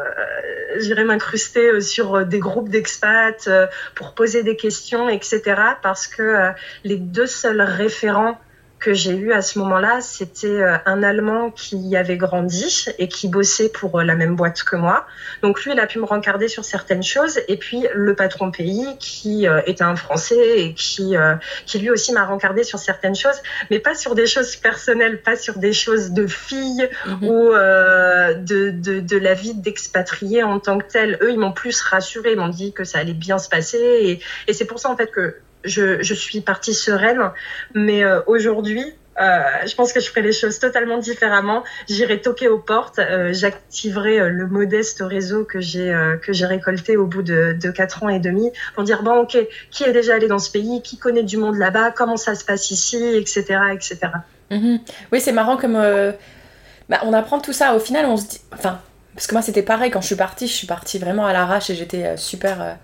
[0.78, 5.42] J'irai m'incruster sur des groupes d'expats euh, pour poser des questions, etc.
[5.82, 6.50] Parce que euh,
[6.84, 8.38] les deux seuls référents
[8.78, 13.28] que j'ai eu à ce moment-là, c'était euh, un Allemand qui avait grandi et qui
[13.28, 15.06] bossait pour euh, la même boîte que moi.
[15.42, 17.40] Donc lui, il a pu me rencarder sur certaines choses.
[17.48, 21.14] Et puis le patron pays, qui euh, était un Français et qui,
[21.66, 25.36] qui lui aussi m'a rencardé sur certaines choses, mais pas sur des choses personnelles, pas
[25.36, 27.24] sur des choses de fille mhm.
[27.28, 31.18] ou de, de, de, la vie d'expatrié en tant que tel.
[31.22, 33.78] Eux, ils m'ont plus rassuré, ils m'ont dit que ça allait bien se passer.
[33.78, 37.30] Et, et c'est pour ça en fait que je, suis partie sereine.
[37.74, 38.84] Mais euh, aujourd'hui,
[39.20, 41.64] euh, je pense que je ferai les choses totalement différemment.
[41.88, 45.92] J'irai toquer aux portes, euh, j'activerai le modeste réseau que j'ai
[46.22, 49.36] que j'ai récolté au bout de, de 4 ans et demi pour dire bon ok,
[49.70, 52.44] qui est déjà allé dans ce pays, qui connaît du monde là-bas, comment ça se
[52.44, 53.60] passe ici, etc.
[53.72, 53.98] etc.
[54.50, 54.78] Mhm.
[55.12, 55.74] Oui, c'est marrant comme
[56.88, 57.74] bah, on apprend tout ça.
[57.74, 58.80] Au final, on se dit, enfin,
[59.14, 61.70] parce que moi c'était pareil quand je suis partie, je suis partie vraiment à l'arrache
[61.70, 62.76] et j'étais super,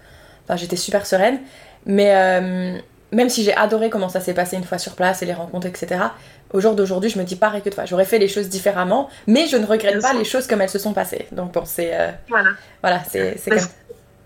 [0.43, 1.39] enfin j'étais super sereine.
[1.87, 2.79] Mais euh,
[3.13, 5.67] même si j'ai adoré comment ça s'est passé une fois sur place et les rencontres,
[5.67, 6.01] etc.,
[6.53, 7.85] au jour d'aujourd'hui, je me dis pareil que toi.
[7.85, 10.79] J'aurais fait les choses différemment, mais je ne regrette pas les choses comme elles se
[10.79, 11.27] sont passées.
[11.33, 11.91] Donc bon, c'est.
[11.93, 12.51] Euh, voilà.
[12.81, 13.59] Voilà, c'est comme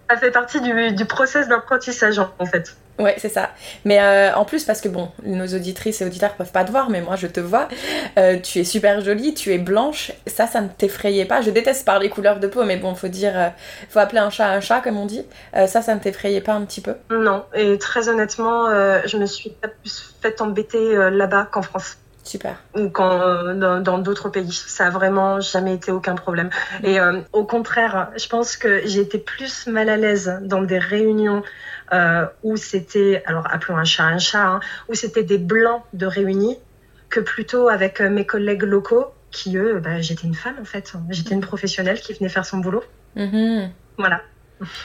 [0.09, 2.75] ça fait partie du, du process d'apprentissage en fait.
[2.99, 3.51] Ouais, c'est ça.
[3.85, 6.91] Mais euh, en plus, parce que bon, nos auditrices et auditeurs peuvent pas te voir,
[6.91, 7.69] mais moi je te vois.
[8.19, 10.11] Euh, tu es super jolie, tu es blanche.
[10.27, 11.41] Ça, ça ne t'effrayait pas.
[11.41, 13.49] Je déteste parler couleur de peau, mais bon, faut dire, euh,
[13.89, 15.25] faut appeler un chat un chat, comme on dit.
[15.55, 16.95] ça, ça ne t'effrayait pas un petit peu?
[17.11, 17.45] Non.
[17.55, 18.67] Et très honnêtement,
[19.07, 21.99] je me suis pas plus fait embêter là-bas qu'en France.
[22.29, 22.57] Super.
[22.77, 24.53] Ou quand, dans d'autres pays.
[24.53, 26.51] Ça a vraiment jamais été aucun problème.
[26.85, 26.99] Et
[27.33, 31.43] au contraire, je pense que j'ai été plus mal à l'aise dans des réunions
[31.93, 36.07] euh, où c'était, alors appelons un chat un chat, hein, où c'était des blancs de
[36.07, 36.59] réunis,
[37.09, 40.93] que plutôt avec euh, mes collègues locaux, qui eux, bah, j'étais une femme en fait,
[41.11, 42.85] j'étais une professionnelle qui venait faire son boulot.
[43.17, 43.71] Mm-hmm.
[43.97, 44.21] Voilà.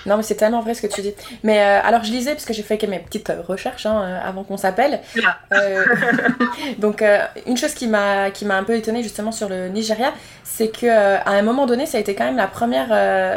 [0.05, 1.13] Non, mais c'est tellement vrai ce que tu dis.
[1.43, 4.19] Mais euh, alors, je lisais, parce que j'ai fait mes petites euh, recherches hein, euh,
[4.23, 4.99] avant qu'on s'appelle.
[6.77, 7.03] donc,
[7.45, 11.65] une chose qui m'a un peu étonnée justement sur le Nigeria, c'est qu'à un moment
[11.65, 12.88] donné, ça a été quand même la première,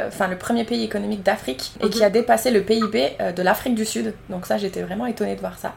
[0.08, 3.84] enfin, le premier pays économique d'Afrique et qui a dépassé le PIB de l'Afrique du
[3.84, 4.14] Sud.
[4.28, 5.74] Donc, ça, j'étais vraiment étonnée de voir ça.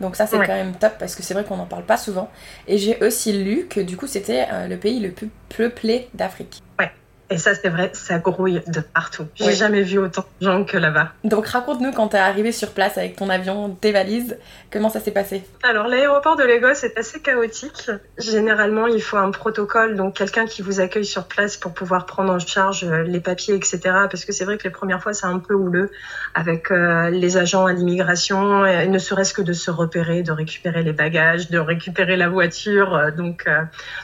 [0.00, 2.30] Donc ça c'est quand même top parce que c'est vrai qu'on n'en parle pas souvent.
[2.68, 6.62] Et j'ai aussi lu que du coup c'était le pays le plus peuplé d'Afrique.
[6.78, 6.92] Ouais.
[7.30, 9.26] Et ça, c'est vrai, ça grouille de partout.
[9.34, 11.12] J'ai jamais vu autant de gens que là-bas.
[11.24, 14.38] Donc, raconte-nous quand t'es arrivé sur place avec ton avion, tes valises,
[14.72, 15.44] comment ça s'est passé?
[15.62, 17.90] Alors, l'aéroport de Lagos est assez chaotique.
[18.16, 22.32] Généralement, il faut un protocole, donc quelqu'un qui vous accueille sur place pour pouvoir prendre
[22.32, 23.80] en charge euh, les papiers, etc.
[24.10, 25.90] Parce que c'est vrai que les premières fois, c'est un peu houleux
[26.34, 30.94] avec euh, les agents à l'immigration, ne serait-ce que de se repérer, de récupérer les
[30.94, 32.94] bagages, de récupérer la voiture.
[32.94, 33.46] Euh, donc,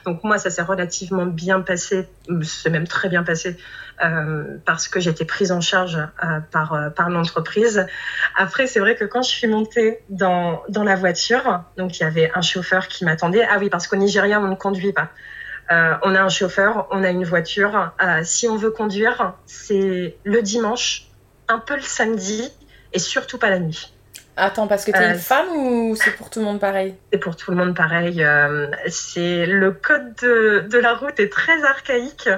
[0.05, 2.07] donc moi, ça s'est relativement bien passé.
[2.43, 3.57] C'est même très bien passé
[4.03, 7.87] euh, parce que j'étais prise en charge euh, par, euh, par l'entreprise.
[8.37, 12.07] Après, c'est vrai que quand je suis montée dans, dans la voiture, donc il y
[12.07, 13.47] avait un chauffeur qui m'attendait.
[13.49, 15.11] Ah oui, parce qu'au Nigeria, on ne conduit pas.
[15.71, 17.93] on a un chauffeur, on a une voiture.
[18.25, 21.07] si on veut conduire, c'est le dimanche,
[21.49, 22.51] un peu le samedi
[22.93, 23.94] et surtout pas la nuit.
[24.37, 27.19] Attends, parce que tu es une femme ou c'est pour tout le monde pareil C'est
[27.19, 28.27] pour tout le monde pareil.
[28.89, 32.29] c'est le code de, de, la route est très archaïque.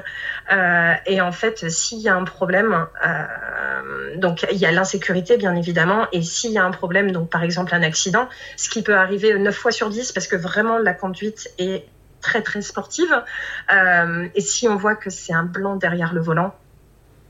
[0.52, 5.36] Euh, et en fait, s'il y a un problème, euh, donc il y a l'insécurité
[5.36, 8.82] bien évidemment, et s'il y a un problème, donc par exemple un accident, ce qui
[8.82, 11.86] peut arriver 9 fois sur 10 parce que vraiment la conduite est
[12.20, 13.22] très très sportive,
[13.72, 16.54] euh, et si on voit que c'est un blanc derrière le volant,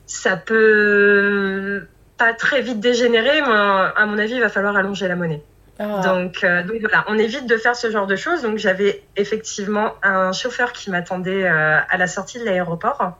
[0.06, 5.16] ça peut pas très vite dégénérer, mais à mon avis, il va falloir allonger la
[5.16, 5.42] monnaie.
[5.78, 6.00] Ah.
[6.02, 8.42] Donc, euh, donc, voilà, on évite de faire ce genre de choses.
[8.42, 13.18] Donc j'avais effectivement un chauffeur qui m'attendait euh, à la sortie de l'aéroport.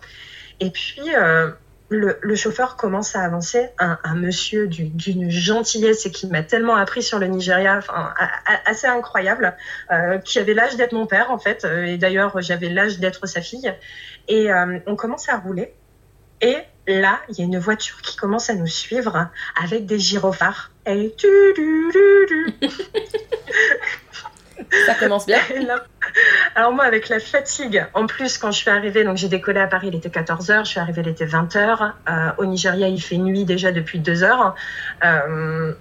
[0.61, 1.51] Et puis euh,
[1.91, 6.77] le, le, chauffeur commence à avancer, un, un monsieur d'une gentillesse et qui m'a tellement
[6.77, 8.15] appris sur le Nigeria, enfin,
[8.65, 9.55] assez incroyable,
[10.25, 11.65] qui avait l'âge d'être mon père en fait.
[11.65, 13.73] et d'ailleurs j'avais l'âge d'être sa fille.
[14.29, 14.49] Et
[14.87, 15.75] on commence à rouler.
[16.41, 19.29] Et là, il y a une voiture qui commence à nous suivre
[19.61, 20.71] avec des gyrophares.
[20.87, 21.27] Et tu,
[24.87, 25.39] Ça commence bien.
[26.55, 29.67] alors moi, avec la fatigue, en plus, quand je suis arrivée, donc j'ai décollé à
[29.67, 31.93] Paris, il était 14h, je suis arrivée, il était 20h.
[32.09, 34.55] Euh, au Nigeria, il fait nuit déjà depuis 2 heures.
[35.05, 35.73] Euh,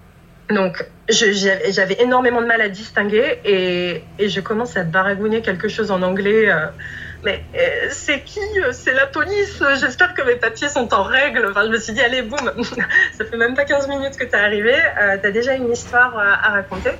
[0.49, 5.89] donc, j'avais énormément de mal à distinguer et, et, je commence à baragouiner quelque chose
[5.89, 6.51] en anglais.
[6.51, 6.67] Euh,
[7.25, 9.61] mais euh, c'est qui euh, C'est la police?
[9.79, 11.47] J'espère que mes papiers sont en règle.
[11.49, 12.39] Enfin, je me suis dit, allez, boum
[13.17, 14.73] Ça fait même pas 15 minutes que tu es arrivé.
[14.73, 16.91] Euh, tu as déjà une histoire à raconter.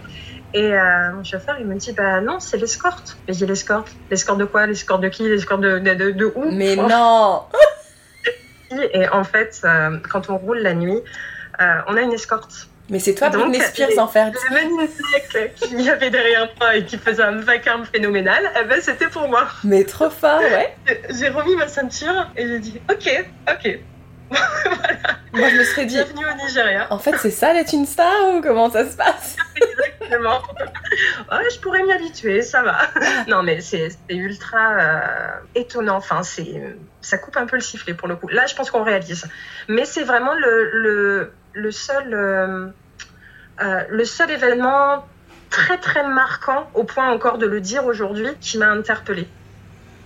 [0.56, 0.72] Et
[1.14, 3.18] mon chauffeur, il me dit, bah non, c'est l'escorte.
[3.28, 3.92] Mais j'ai l'escorte?
[4.10, 4.66] L'escorte de quoi?
[4.66, 5.28] L'escorte de qui?
[5.28, 6.50] L'escorte de, de, de, où?
[6.50, 7.44] Mais non
[8.94, 9.62] Et en fait,
[10.10, 11.02] quand on roule la nuit,
[11.60, 12.70] on a une escorte.
[12.90, 14.32] Mais c'est toi, Britney Spears, en fait.
[14.50, 19.08] Le mec qui avait derrière moi et qui faisait un vacarme phénoménal, eh ben, c'était
[19.08, 19.48] pour moi.
[19.64, 20.76] Mais trop fort, ouais.
[21.10, 23.80] J'ai remis ma ceinture et j'ai dit Ok, ok.
[24.30, 25.18] voilà.
[25.34, 25.96] Moi, je me serais dit.
[25.96, 26.88] Bienvenue au Nigeria.
[26.92, 29.36] En fait, c'est ça d'être une star ou comment ça se passe?
[29.56, 30.42] Exactement.
[31.32, 32.78] Ouais, je pourrais m'y habituer, ça va.
[33.28, 35.00] Non, mais c'est ultra euh,
[35.56, 35.98] étonnant.
[35.98, 38.28] Enfin, c'est ça coupe un peu le sifflet pour le coup.
[38.28, 39.28] Là, je pense qu'on réalise.
[39.68, 42.68] Mais c'est vraiment le, le le seul, euh,
[43.62, 45.06] euh, le événement
[45.50, 49.28] très très marquant, au point encore de le dire aujourd'hui, qui m'a interpellée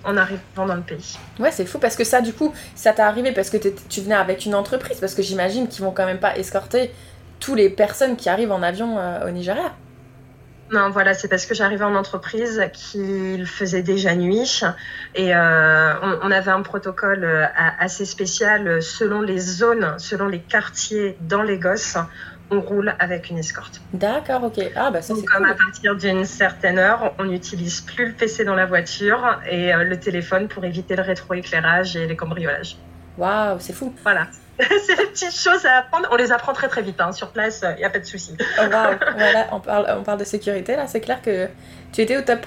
[0.05, 1.17] en arrivant dans le pays.
[1.39, 4.15] Ouais, c'est fou parce que ça, du coup, ça t'est arrivé parce que tu venais
[4.15, 6.91] avec une entreprise, parce que j'imagine qu'ils vont quand même pas escorter
[7.39, 9.73] toutes les personnes qui arrivent en avion euh, au Nigeria.
[10.71, 14.63] Non, voilà, c'est parce que j'arrivais en entreprise qu'il faisait déjà nuit
[15.15, 17.45] et euh, on, avait un protocole euh,
[17.79, 21.97] assez spécial selon les zones, selon les quartiers dans les gosses.
[22.51, 23.79] On roule avec une escorte.
[23.93, 24.59] D'accord, ok.
[24.75, 28.43] Ah bah ça c'est Comme à partir d'une certaine heure, on n'utilise plus le PC
[28.43, 32.77] dans la voiture et euh, le téléphone pour éviter le rétroéclairage et les cambriolages.
[33.19, 33.93] Waouh, c'est fou.
[34.01, 34.27] Voilà.
[34.85, 36.07] c'est des petites choses à apprendre.
[36.11, 36.99] On les apprend très très vite.
[36.99, 37.13] Hein.
[37.13, 38.35] Sur place, il n'y a pas de souci.
[38.39, 40.87] Oh, voilà, on parle, on parle de sécurité là.
[40.87, 41.47] C'est clair que
[41.93, 42.45] tu étais au top.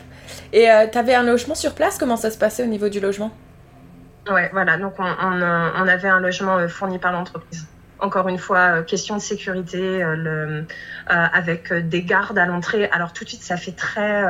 [0.53, 1.98] Et euh, tu avais un logement sur place?
[1.98, 3.31] Comment ça se passait au niveau du logement?
[4.31, 4.77] Ouais, voilà.
[4.77, 7.66] Donc on, on, avait un logement euh, fourni par l'entreprise.
[7.98, 10.66] Encore une fois, euh, question de sécurité, le,
[11.07, 12.90] avec des gardes à l'entrée.
[12.92, 14.22] Alors tout de suite, ça fait très,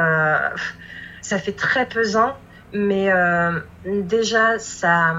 [1.21, 2.37] ça fait très pesant,
[2.73, 3.11] mais
[3.85, 5.15] déjà ça,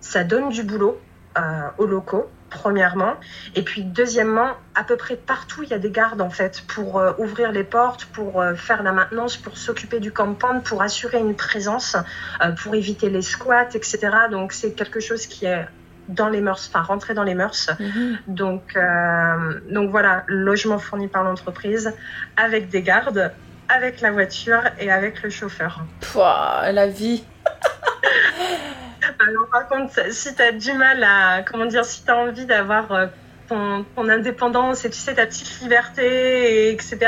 [0.00, 1.00] ça donne du boulot
[1.38, 3.14] euh, aux locaux, premièrement.
[3.54, 6.98] Et puis, deuxièmement, à peu près partout, il y a des gardes, en fait, pour
[6.98, 11.18] euh, ouvrir les portes, pour euh, faire la maintenance, pour s'occuper du campagne, pour assurer
[11.18, 11.96] une présence,
[12.62, 13.98] pour éviter les squats, etc.
[14.30, 15.66] Donc, c'est quelque chose qui est
[16.08, 17.70] dans les mœurs, enfin rentrer dans les mœurs.
[17.78, 18.18] Mhm.
[18.28, 18.78] Donc,
[19.70, 21.92] donc voilà, logement fourni par l'entreprise
[22.36, 23.32] avec des gardes,
[23.68, 25.84] avec la voiture et avec le chauffeur.
[26.00, 27.24] Pouah, la vie
[29.20, 32.46] Alors, par contre, si tu as du mal à, comment dire, si tu as envie
[32.46, 33.06] d'avoir euh,
[33.48, 36.98] ton, indépendance et tu sais, ta petite liberté, etc.,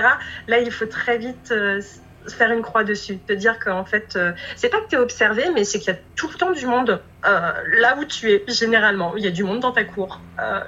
[0.48, 1.80] là, il faut très vite euh,
[2.28, 3.18] faire une croix dessus.
[3.18, 5.96] Te dire qu'en fait, euh, c'est pas que tu es observé, mais c'est qu'il y
[5.96, 9.14] a tout le temps du monde là où tu es, généralement.
[9.16, 10.20] Il y a du monde dans ta cour,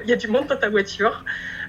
[0.04, 1.24] il y a du monde dans ta voiture.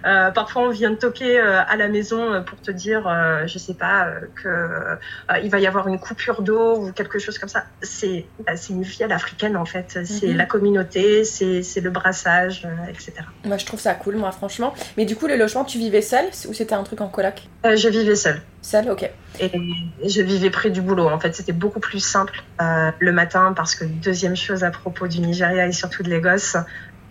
[0.06, 3.04] Euh, parfois, on vient de toquer euh, à la maison euh, pour te dire,
[3.46, 4.10] je sais pas,
[4.42, 4.98] que
[5.42, 7.66] il va y avoir une coupure d'eau ou quelque chose comme ça.
[7.82, 10.00] C'est bah, une vie à l'africaine en fait.
[10.06, 10.38] C'est mhm.
[10.38, 13.13] la communauté, c'est le brassage, etc.
[13.46, 14.74] Moi, je trouve ça cool, moi, franchement.
[14.98, 17.44] Mais du coup, le logement, tu vivais seul ou c'était un truc en coloc?
[17.63, 18.42] Je vivais seule.
[18.62, 19.10] Seule, ok.
[19.39, 19.52] Et
[20.06, 21.08] je vivais près du boulot.
[21.10, 25.20] En fait, c'était beaucoup plus simple le matin parce que deuxième chose à propos du
[25.20, 26.58] Nigeria et surtout de Lagos,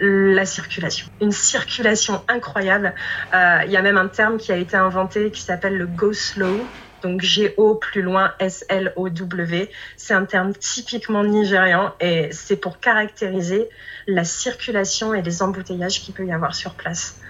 [0.03, 1.07] la circulation.
[1.21, 2.93] Une circulation incroyable.
[3.33, 6.13] Euh, il y a même un terme qui a été inventé qui s'appelle le go
[6.13, 6.61] slow.
[7.03, 9.71] Donc G-O plus loin S-L-O-W.
[9.97, 13.69] C'est un terme typiquement nigérian et c'est pour caractériser
[14.07, 17.21] la circulation et les embouteillages qu'il peut y avoir sur place.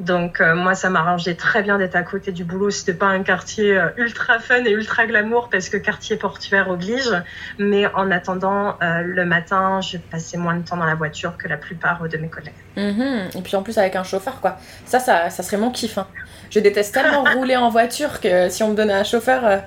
[0.00, 2.70] Donc euh, moi, ça m'arrangeait très bien d'être à côté du boulot.
[2.70, 7.10] C'était pas un quartier euh, ultra fun et ultra glamour parce que quartier portuaire oblige.
[7.58, 11.48] Mais en attendant, euh, le matin, je passais moins de temps dans la voiture que
[11.48, 12.54] la plupart de mes collègues.
[12.76, 13.28] Mhm.
[13.36, 14.56] Et puis en plus avec un chauffeur, quoi.
[14.86, 15.98] Ça, ça, ça serait mon kiff.
[15.98, 16.06] Hein.
[16.48, 19.64] Je déteste tellement rouler en voiture que si on me donnait un chauffeur,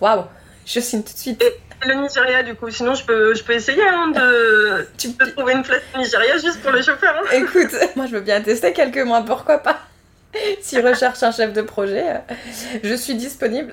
[0.00, 0.24] waouh,
[0.64, 1.44] je signe tout de suite.
[1.86, 2.70] Le Nigeria du coup.
[2.70, 6.38] Sinon, je peux, je peux essayer hein, de, tu peux trouver une place au Nigeria
[6.38, 7.14] juste pour le chauffeur.
[7.16, 7.28] Hein.
[7.32, 9.80] Écoute, moi je veux bien tester quelques mois, pourquoi pas
[10.60, 12.34] Si recherche un chef de projet, euh,
[12.82, 13.72] je suis disponible.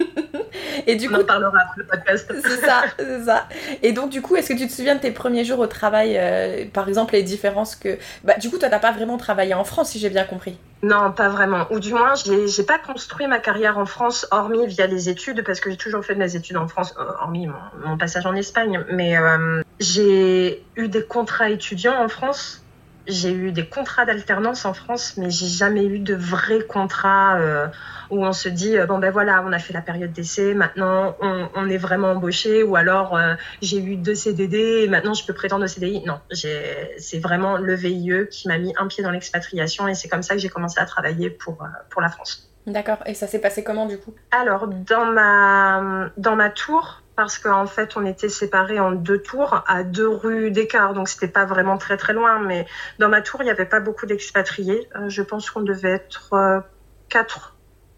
[0.86, 2.32] Et du On coup, en parlera après le podcast.
[2.42, 3.48] C'est ça, c'est ça.
[3.82, 6.16] Et donc, du coup, est-ce que tu te souviens de tes premiers jours au travail,
[6.18, 7.98] euh, par exemple, les différences que.
[8.24, 10.58] Bah, du coup, toi, t'as pas vraiment travaillé en France, si j'ai bien compris.
[10.82, 11.66] Non, pas vraiment.
[11.70, 15.60] Ou du moins, j'ai pas construit ma carrière en France, hormis via les études, parce
[15.60, 17.48] que j'ai toujours fait mes études en France, euh, hormis
[17.84, 18.84] mon, passage en Espagne.
[18.90, 22.61] Mais euh, j'ai eu des contrats étudiants en France.
[23.06, 27.38] J'ai eu des contrats d'alternance en France, mais j'ai jamais eu de vrais contrats
[28.12, 31.16] où on se dit euh, bon ben voilà, on a fait la période d'essai, maintenant
[31.20, 35.32] on, est vraiment embauché, ou alors euh, j'ai eu deux CDD et maintenant je peux
[35.32, 36.04] prétendre au CDI.
[36.04, 40.22] Non, c'est vraiment le VIE qui m'a mis un pied dans l'expatriation et c'est comme
[40.22, 42.48] ça que j'ai commencé à travailler pour, euh, pour la France.
[42.66, 44.14] D'accord, et ça s'est passé comment du coup?
[44.30, 49.62] Alors, dans ma, dans ma tour, parce qu'en fait, on était séparés en deux tours,
[49.66, 52.66] à deux rues d'écart, donc c'était pas vraiment très très loin, mais
[52.98, 54.88] dans ma tour, il n'y avait pas beaucoup d'expatriés.
[55.06, 56.64] je pense qu'on devait être
[57.08, 57.54] quatre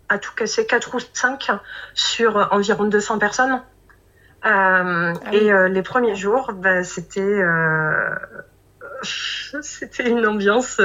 [0.08, 1.50] à tout casser 4 ou 5
[1.94, 3.54] sur environ 200 personnes.
[3.54, 3.58] Euh,
[4.44, 8.10] ah et euh, les premiers jours, bah, c'était euh,
[9.62, 10.80] c'était une ambiance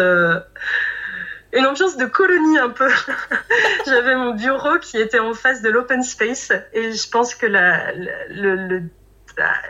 [1.54, 2.90] une ambiance de colonie un peu.
[3.86, 7.48] J'avais mon bureau qui était en face de l'open space et je pense que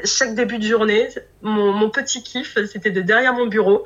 [0.03, 1.09] chaque début de journée,
[1.41, 3.83] mon, petit kiff, c'était de derrière mon bureau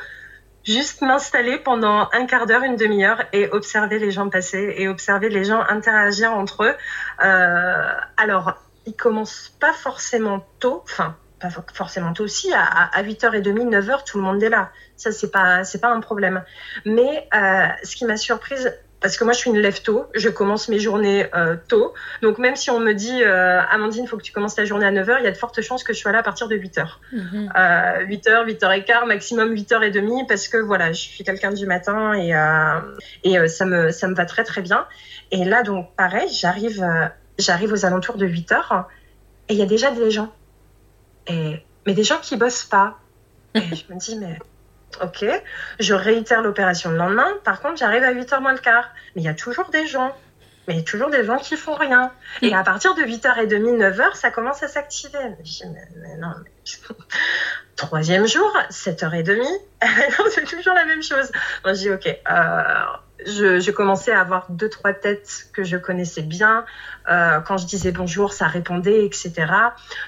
[0.65, 5.27] juste m'installer pendant un quart d'heure, une demi-heure et observer les gens passer et observer
[5.27, 6.75] les gens interagir entre eux.
[7.23, 8.53] Euh, alors,
[8.86, 14.23] ils commencent pas forcément tôt, enfin, pas forcément tôt aussi, à 8h30, 9h, tout le
[14.23, 14.71] monde est là.
[15.04, 16.46] Ça, c'est pas, c'est pas un problème.
[16.86, 20.30] Mais euh, ce qui m'a surprise, parce que moi je suis une lève tôt, je
[20.30, 21.94] commence mes journées euh, tôt.
[22.22, 24.86] Donc même si on me dit euh, Amandine, il faut que tu commences ta journée
[24.86, 26.56] à 9h, il y a de fortes chances que je sois là à partir de
[26.56, 26.88] 8h.
[27.12, 32.32] 8h, 8h15, maximum 8h30 parce que voilà, je suis quelqu'un du matin et,
[33.26, 34.88] et ça, me, ça me va très très bien.
[35.32, 36.82] Et là donc pareil, j'arrive
[37.38, 38.86] j'arrive aux alentours de 8h
[39.50, 40.32] et il y a déjà des gens.
[41.28, 43.00] Et, mais des gens qui bossent pas.
[43.54, 44.39] Et je me dis mais
[45.01, 45.25] Ok,
[45.79, 47.27] je réitère l'opération le lendemain.
[47.43, 48.89] Par contre, j'arrive à 8h moins le quart.
[49.15, 50.15] Mais il y a toujours des gens.
[50.67, 52.12] Mais il y a toujours des gens qui font rien.
[52.41, 52.53] Et mm.
[52.53, 55.19] à partir de 8h30, 9h, ça commence à s'activer.
[55.21, 56.34] Mais, non,
[57.75, 59.41] Troisième jour, 7h30,
[60.29, 61.32] c'est toujours la même chose.
[61.63, 66.21] Moi, je dis, ok, euh, je, commençais à avoir deux, trois têtes que je connaissais
[66.21, 66.65] bien.
[67.10, 69.34] Euh, quand je disais bonjour, ça répondait, etc.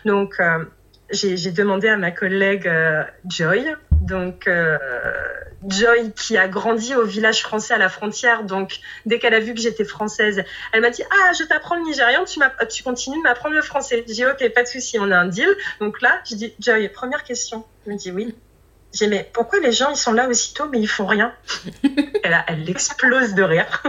[0.05, 0.63] Donc, euh,
[1.09, 2.71] j'ai demandé à ma collègue
[3.25, 3.67] Joy,
[4.05, 4.77] donc euh,
[5.67, 9.53] Joy qui a grandi au village français à la frontière, donc dès qu'elle a vu
[9.53, 12.39] que j'étais française, elle m'a dit ah je t'apprends le nigérian, tu,
[12.69, 14.03] tu continues de m'apprendre le français.
[14.07, 15.49] J'ai dit ok pas de souci, on a un deal.
[15.79, 18.35] Donc là je dis Joy première question, elle me dit oui.
[18.93, 21.33] J'ai mais pourquoi les gens ils sont là aussitôt mais ils font rien?
[22.23, 23.83] Elle, elle explose de rire.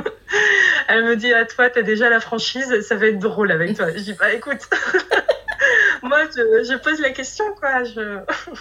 [0.88, 3.86] elle me dit à toi t'as déjà la franchise, ça va être drôle avec toi.
[3.94, 4.60] Je dis bah écoute.
[6.02, 7.84] moi, je, pose la question, quoi.
[7.84, 8.18] Je...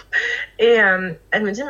[0.58, 1.62] Et euh, elle me dit,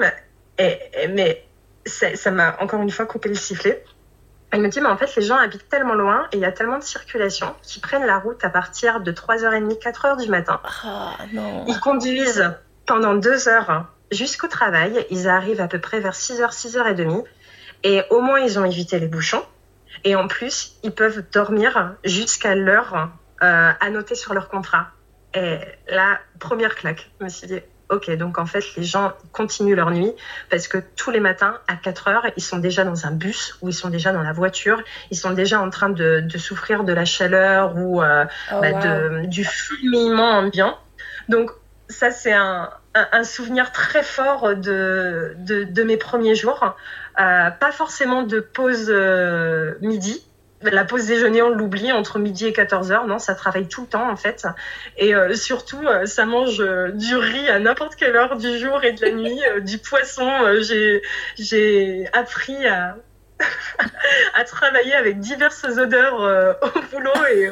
[0.58, 1.44] mais, mais
[1.86, 3.84] ça m'a encore une fois coupé le sifflet.
[4.50, 6.52] Elle me dit, mais en fait, les gens habitent tellement loin et il y a
[6.52, 10.60] tellement de circulation qu'ils prennent la route à partir de 3h30, 4h du matin.
[10.84, 11.64] Ah, non.
[11.66, 12.52] Ils conduisent
[12.86, 15.04] pendant 2 heures jusqu'au travail.
[15.10, 17.24] Ils arrivent à peu près vers 6h, 6h30.
[17.82, 19.44] Et au moins, ils ont évité les bouchons.
[20.04, 23.10] Et en plus, ils peuvent dormir jusqu'à l'heure
[23.42, 24.88] euh, annotée sur leur contrat.
[25.34, 25.58] Et
[25.88, 29.90] la première claque, je me suis dit, ok, donc en fait, les gens continuent leur
[29.90, 30.12] nuit
[30.50, 33.68] parce que tous les matins, à 4 heures, ils sont déjà dans un bus ou
[33.68, 37.04] ils sont déjà dans la voiture, ils sont déjà en train de, souffrir de la
[37.04, 40.78] chaleur ou euh, oh, bah, de, du fulminement ambiant.
[41.28, 41.50] Donc,
[41.88, 42.70] ça, c'est un,
[43.24, 46.76] souvenir très fort de, de, mes premiers jours.
[47.20, 50.26] Euh, pas forcément de pause euh, midi,
[50.62, 53.06] la pause déjeuner, on l'oublie entre midi et 14h.
[53.06, 54.46] Non, ça travaille tout le temps en fait.
[54.96, 58.82] Et euh, surtout, euh, ça mange euh, du riz à n'importe quelle heure du jour
[58.84, 60.30] et de la nuit, du poisson.
[61.38, 62.96] J'ai appris à,
[64.34, 67.12] à travailler avec diverses odeurs au boulot.
[67.32, 67.50] et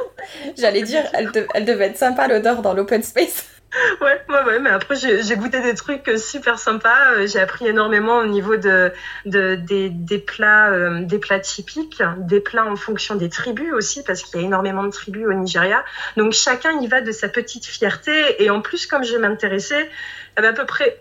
[0.58, 3.51] J'allais dire, elle, elle devait être sympa l'odeur dans l'open space.
[4.02, 7.12] Ouais, ouais, ouais, mais après j'ai goûté des trucs super sympas.
[7.12, 8.92] Euh, j'ai appris énormément au niveau de,
[9.24, 14.22] de des, plats, euh, des plats typiques, des plats en fonction des tribus aussi, parce
[14.22, 15.84] qu'il y a énormément de tribus au Nigeria.
[16.18, 18.42] Donc chacun y va de sa petite fierté.
[18.42, 19.88] Et en plus, comme je m'intéressais,
[20.36, 21.00] à peu près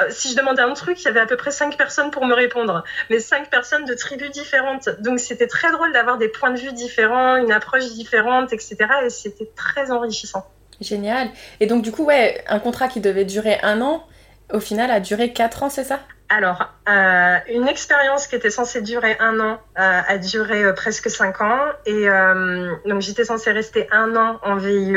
[0.00, 2.24] euh, si je demandais un truc, il y avait à peu près cinq personnes pour
[2.26, 4.88] me répondre, mais cinq personnes de tribus différentes.
[5.00, 8.76] Donc c'était très drôle d'avoir des points de vue différents, une approche différente, etc.
[9.04, 10.46] Et c'était très enrichissant.
[10.80, 11.28] Génial.
[11.60, 14.06] Et donc, du coup, ouais, un contrat qui devait durer un an,
[14.52, 16.00] au final, a duré quatre ans, c'est ça?
[16.34, 21.10] Alors, euh, une expérience qui était censée durer un an euh, a duré euh, presque
[21.10, 21.60] cinq ans.
[21.84, 22.06] Et
[22.86, 24.96] donc, j'étais censée rester un an en VIE.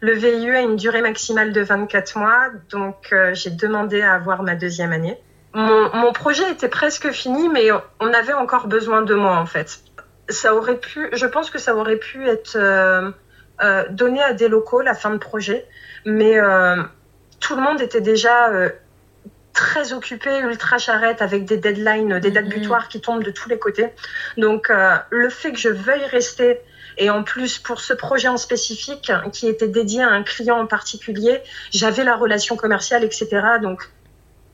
[0.00, 2.48] Le VIE a une durée maximale de 24 mois.
[2.70, 5.18] Donc, j'ai demandé à avoir ma deuxième année.
[5.54, 7.68] Mon, mon, projet était presque fini, mais
[8.00, 9.80] on avait encore besoin de moi, en fait.
[10.30, 12.56] Ça aurait pu, je pense que ça aurait pu être
[13.90, 15.66] donné à des locaux, la fin de projet.
[16.04, 16.36] Mais
[17.40, 18.50] tout le monde était déjà
[19.52, 22.60] très occupée, ultra charrette, avec des deadlines, des dates mm-hmm.
[22.60, 23.88] butoirs qui tombent de tous les côtés.
[24.36, 26.60] Donc, euh, le fait que je veuille rester,
[26.98, 30.66] et en plus pour ce projet en spécifique qui était dédié à un client en
[30.66, 33.28] particulier, j'avais la relation commerciale, etc.
[33.62, 33.90] Donc,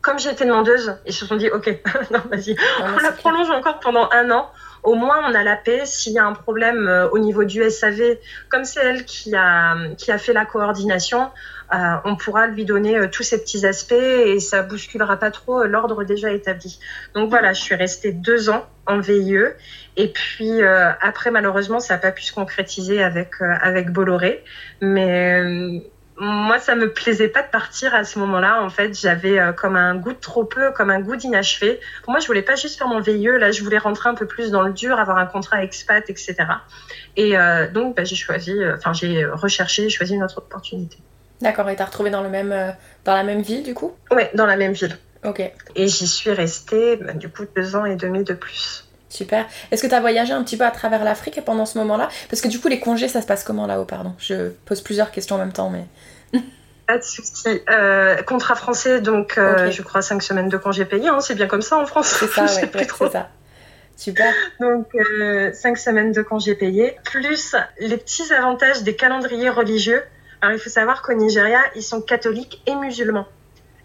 [0.00, 1.66] comme j'ai été demandeuse, ils se sont dit, OK,
[2.10, 4.50] non, vas-y, on la prolonge encore pendant un an.
[4.82, 5.82] Au moins, on a la paix.
[5.84, 8.16] S'il y a un problème euh, au niveau du SAV,
[8.48, 11.30] comme c'est elle qui a, qui a fait la coordination,
[11.72, 15.64] euh, on pourra lui donner euh, tous ces petits aspects et ça bousculera pas trop
[15.64, 16.78] l'ordre déjà établi.
[17.14, 19.36] Donc voilà, je suis restée deux ans en VIE
[19.96, 24.42] et puis après malheureusement ça n'a pas pu se concrétiser avec avec Bolloré,
[24.80, 25.82] mais
[26.20, 28.62] moi, ça me plaisait pas de partir à ce moment-là.
[28.62, 31.80] En fait, j'avais comme un goût de trop peu, comme un goût d'inachevé.
[32.02, 33.38] Pour moi, je voulais pas juste faire mon VIE.
[33.38, 36.36] Là, je voulais rentrer un peu plus dans le dur, avoir un contrat expat, etc.
[37.16, 37.34] Et
[37.72, 40.98] donc, bah, j'ai choisi, enfin, j'ai recherché, choisi une autre opportunité.
[41.40, 42.70] D'accord, et t'as retrouvé dans, le même, euh,
[43.04, 43.94] dans la même ville du coup?
[44.10, 44.96] Oui, dans la même ville.
[45.24, 45.40] Ok.
[45.74, 48.87] Et j'y suis restée bah, du coup deux ans et demi de plus.
[49.08, 49.46] Super.
[49.70, 52.08] Est-ce que tu as voyagé un petit peu à travers l'Afrique pendant ce moment-là?
[52.28, 55.10] Parce que du coup, les congés, ça se passe comment là-haut Pardon, je pose plusieurs
[55.10, 55.84] questions en même temps, mais.
[56.86, 57.60] Pas de souci.
[57.68, 61.08] Euh, contrat français, donc euh, je crois cinq semaines de congés payés.
[61.08, 62.16] Hein, c'est bien comme ça en France.
[62.18, 63.28] C'est ça, ouais, c'est ça.
[63.96, 64.32] Super.
[64.60, 64.86] Donc,
[65.54, 70.02] cinq semaines de congés payés, plus les petits avantages des calendriers religieux.
[70.40, 73.26] Alors, il faut savoir qu'au Nigeria, ils sont catholiques et musulmans.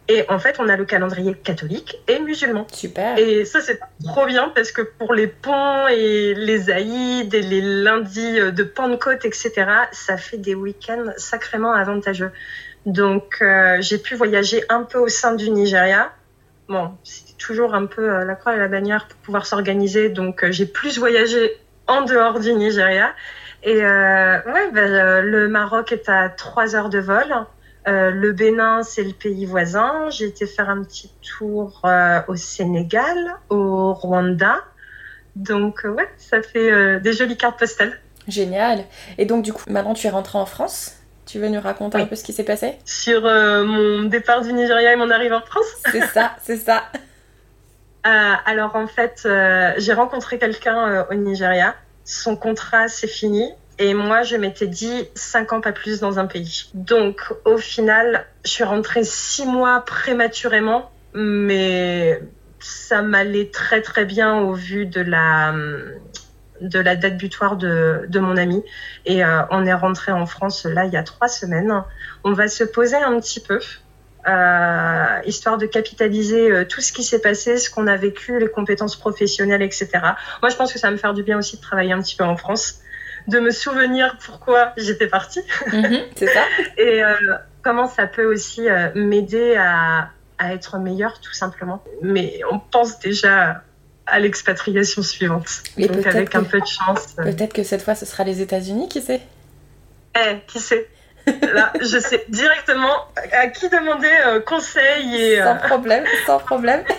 [0.09, 2.67] Et en fait, on a le calendrier catholique et musulman.
[2.71, 3.17] Super.
[3.17, 7.61] Et ça, c'est trop bien parce que pour les ponts et les aïds et les
[7.61, 9.53] lundis de Pentecôte, etc.,
[9.93, 12.31] ça fait des week-ends sacrément avantageux.
[12.85, 16.11] Donc, euh, j'ai pu voyager un peu au sein du Nigeria.
[16.67, 20.09] Bon, c'était toujours un peu euh, la croix et la bannière pour pouvoir s'organiser.
[20.09, 23.13] Donc, euh, j'ai plus voyagé en dehors du Nigeria.
[23.63, 27.33] Et euh, ouais, ben, le Maroc est à trois heures de vol.
[27.87, 30.09] Euh, le Bénin, c'est le pays voisin.
[30.09, 33.17] J'ai été faire un petit tour euh, au Sénégal,
[33.49, 34.57] au Rwanda.
[35.35, 37.99] Donc ouais, ça fait des jolies cartes postales.
[38.27, 38.85] Génial.
[39.17, 42.05] Et donc du coup, maintenant tu es rentrée en France tu veux nous raconter un
[42.05, 42.77] peu ce qui s'est passé?
[42.85, 46.83] Sur mon départ du Nigeria et mon arrivée en France C'est ça, c'est ça.
[48.03, 49.27] alors en fait,
[49.77, 51.73] j'ai rencontré quelqu'un au Nigeria
[52.05, 53.49] son contrat c'est fini.
[53.79, 56.69] Et moi, je m'étais dit 5 ans, pas plus dans un pays.
[56.73, 62.21] Donc, au final, je suis rentrée 6 mois prématurément, mais
[62.59, 65.53] ça m'allait très très bien au vu de la,
[66.61, 68.63] date butoir de, de mon ami.
[69.05, 71.83] Et euh, on est rentré en France là il y a 3 semaines.
[72.23, 73.59] On va se poser un petit peu.
[74.25, 78.47] Euh, histoire de capitaliser euh, tout ce qui s'est passé, ce qu'on a vécu, les
[78.47, 79.89] compétences professionnelles, etc.
[80.41, 82.15] Moi, je pense que ça va me faire du bien aussi de travailler un petit
[82.15, 82.79] peu en France,
[83.27, 85.41] de me souvenir pourquoi j'étais partie.
[85.71, 86.43] Mhm, c'est ça.
[86.77, 87.15] Et euh,
[87.61, 91.83] comment ça peut aussi m'aider à, à, être meilleure, tout simplement.
[92.01, 93.61] Mais on pense déjà
[94.05, 95.63] à l'expatriation suivante.
[95.77, 97.15] Et Donc, avec un peu de chance.
[97.15, 99.21] Peut-être que cette fois, ce sera les États-Unis, qui sait?
[100.15, 100.87] Eh, qui sait?
[101.25, 105.41] Là, je sais directement à qui demander euh, conseil et.
[105.41, 106.83] Euh, sans problème, sans problème.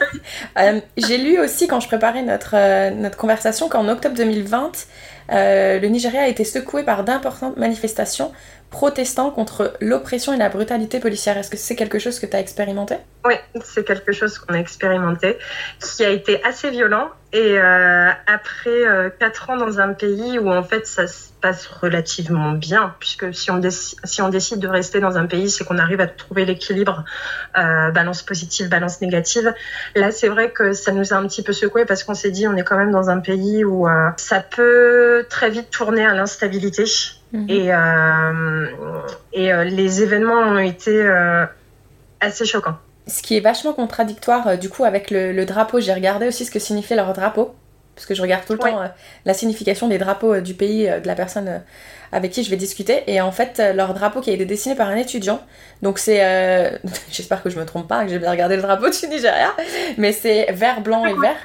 [0.56, 4.86] Euh, j'ai lu aussi quand je préparais notre, notre conversation qu'en octobre 2020,
[5.30, 8.32] le Nigeria a été secoué par d'importantes manifestations
[8.74, 11.38] protestant contre l'oppression et la brutalité policière.
[11.38, 12.96] Est-ce que c'est quelque chose que tu as expérimenté?
[13.24, 15.38] Oui, c'est quelque chose qu'on a expérimenté,
[15.80, 17.08] qui a été assez violent.
[17.32, 22.94] Et après quatre ans dans un pays où en fait ça se passe relativement bien,
[23.00, 23.60] puisque si on,
[24.04, 27.04] si on décide de rester dans un pays, c'est qu'on arrive à trouver l'équilibre,
[27.58, 29.52] euh, balance positive, balance négative.
[29.94, 32.48] Là, c'est vrai que ça nous a un petit peu secoué parce qu'on s'est dit,
[32.48, 36.14] on est quand même dans un pays où euh, ça peut très vite tourner à
[36.14, 36.84] l'instabilité.
[37.48, 38.66] Et, euh,
[39.32, 41.06] et les événements ont été
[42.20, 42.78] assez choquants.
[43.06, 46.50] Ce qui est vachement contradictoire, du coup, avec le, le drapeau, j'ai regardé aussi ce
[46.50, 47.54] que signifiait leur drapeau
[47.94, 48.88] parce que je regarde tout le temps euh,
[49.24, 51.62] la signification des drapeaux euh, du pays euh, de la personne
[52.12, 53.02] avec qui je vais discuter.
[53.06, 55.40] Et en fait, leur drapeau qui a été dessiné par un étudiant.
[55.82, 56.20] Donc c'est,
[57.10, 59.52] j'espère que je me trompe pas, que j'ai bien regardé le drapeau du Nigeria,
[59.98, 61.36] mais c'est vert, blanc et vert.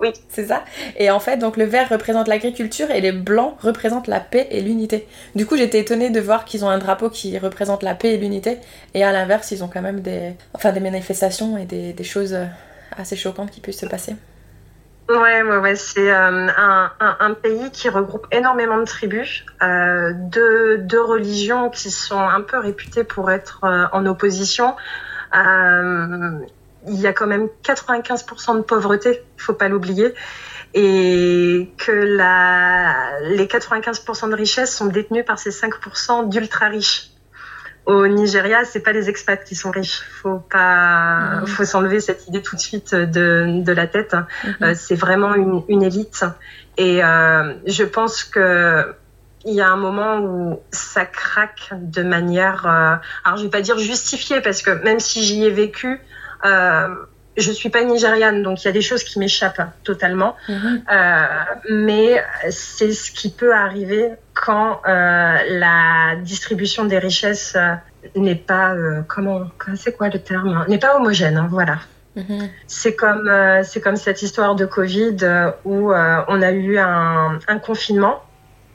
[0.00, 0.12] Oui.
[0.28, 0.64] C'est ça
[0.96, 4.60] Et en fait, donc le vert représente l'agriculture et les blancs représentent la paix et
[4.60, 5.08] l'unité.
[5.34, 8.18] Du coup, j'étais étonnée de voir qu'ils ont un drapeau qui représente la paix et
[8.18, 8.58] l'unité.
[8.94, 12.34] Et à l'inverse, ils ont quand même des, enfin, des manifestations et des, des choses
[12.34, 12.44] euh,
[12.96, 14.14] assez choquantes qui puissent se passer.
[15.08, 15.74] Ouais, ouais, ouais.
[15.74, 21.70] C'est euh, un, un, un, pays qui regroupe énormément de tribus, euh, deux, deux religions
[21.70, 24.76] qui sont un peu réputées pour être euh, en opposition.
[26.86, 30.14] Il y a quand même 95% de pauvreté, il faut pas l'oublier,
[30.74, 37.10] et que la, les 95% de richesse sont détenus par ces 5% d'ultra riches.
[37.86, 40.02] Au Nigeria, c'est pas les expats qui sont riches.
[40.22, 41.46] Faut pas, mmh.
[41.46, 44.14] faut s'enlever cette idée tout de suite de, de la tête.
[44.14, 44.48] Mmh.
[44.60, 46.26] Euh, c'est vraiment une, une, élite.
[46.76, 48.94] Et euh, je pense que
[49.46, 53.60] il y a un moment où ça craque de manière, euh, alors je vais pas
[53.60, 56.00] dire justifiée parce que même si j'y ai vécu,
[56.44, 60.34] je suis pas nigériane, donc il y a des choses qui m'échappent totalement.
[60.48, 60.54] Mmh.
[60.92, 61.26] Euh,
[61.70, 67.74] mais c'est ce qui peut arriver quand euh, la distribution des richesses euh,
[68.16, 71.36] n'est pas euh, comment c'est quoi le terme n'est pas homogène.
[71.36, 71.78] Hein, voilà.
[72.16, 72.46] Mmh.
[72.66, 73.30] C'est comme
[73.62, 75.18] c'est comme cette histoire de Covid
[75.64, 78.22] où on a eu un, un confinement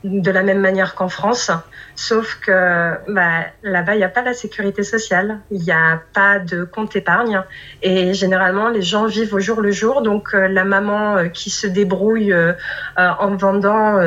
[0.04, 1.50] de la même manière qu'en France,
[1.96, 6.40] sauf que bah, là-bas, il n'y a pas la sécurité sociale, il n'y a pas
[6.40, 7.42] de compte épargne,
[7.82, 10.02] et généralement, les gens vivent au jour le jour.
[10.02, 12.54] Donc, euh, la maman euh, qui se débrouille euh,
[12.98, 14.00] en vendant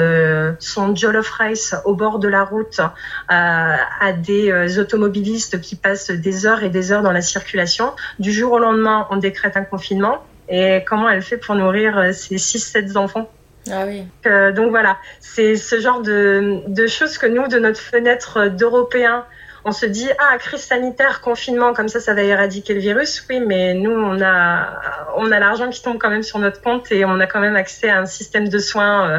[0.58, 2.80] son jollof rice au bord de la route
[3.28, 8.52] à des automobilistes qui passent des heures et des heures dans la circulation, du jour
[8.52, 10.24] au lendemain, on décrète un confinement.
[10.48, 13.28] Et comment elle fait pour nourrir ses 6-7 enfants?
[13.70, 14.04] Ah oui.
[14.26, 19.24] Euh, donc voilà, c'est ce genre de, de, choses que nous, de notre fenêtre d'Européens,
[19.64, 23.24] on se dit ah crise sanitaire, confinement, comme ça, ça va éradiquer le virus.
[23.28, 24.80] Oui, mais nous, on a
[25.16, 27.56] on a l'argent qui tombe quand même sur notre compte et on a quand même
[27.56, 29.18] accès à un système de soins euh,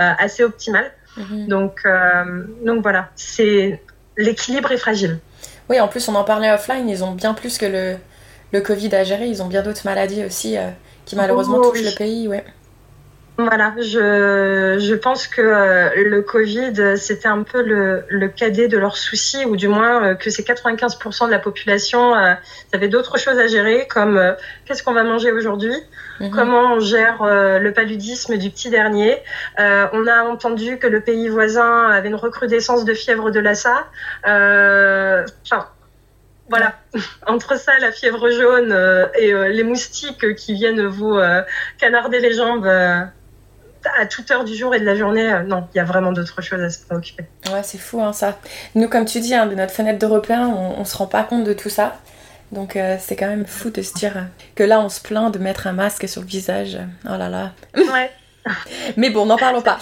[0.00, 0.90] euh, assez optimal.
[1.16, 1.48] Mm-hmm.
[1.48, 1.82] Donc
[2.64, 3.80] donc voilà, c'est
[4.18, 5.18] l'équilibre est fragile.
[5.70, 7.96] Oui, en plus on en parlait offline, ils ont bien plus que le
[8.52, 10.56] le Covid à gérer, ils ont bien d'autres maladies aussi
[11.06, 11.88] qui malheureusement oh, touchent oui.
[11.90, 12.44] le pays, ouais.
[13.38, 18.78] Voilà, je, je pense que euh, le Covid, c'était un peu le, le, cadet de
[18.78, 22.32] leurs soucis, ou du moins euh, que ces 95% de la population euh,
[22.72, 24.32] avaient d'autres choses à gérer, comme euh,
[24.64, 25.74] qu'est-ce qu'on va manger aujourd'hui,
[26.18, 26.30] -hmm.
[26.30, 29.22] comment on gère euh, le paludisme du petit dernier?
[29.58, 33.86] on a entendu que le pays voisin avait une recrudescence de fièvre de Lassa.
[34.24, 35.68] Enfin,
[36.48, 36.70] voilà,
[37.26, 38.72] entre ça, la fièvre jaune
[39.18, 41.18] et les moustiques qui viennent vous
[41.78, 42.68] canarder les jambes
[43.98, 46.12] à toute heure du jour et de la journée, euh, non, il y a vraiment
[46.12, 47.24] d'autres choses à se préoccuper.
[47.52, 48.38] Ouais, c'est fou hein, ça.
[48.74, 51.44] Nous, comme tu dis, hein, de notre fenêtre d'Européens, on, on se rend pas compte
[51.44, 51.96] de tout ça.
[52.52, 54.14] Donc euh, c'est quand même fou de se dire
[54.54, 56.78] que là, on se plaint de mettre un masque sur le visage.
[57.04, 57.52] Oh là là.
[57.76, 58.10] Ouais.
[58.96, 59.78] Mais bon, n'en parlons pas.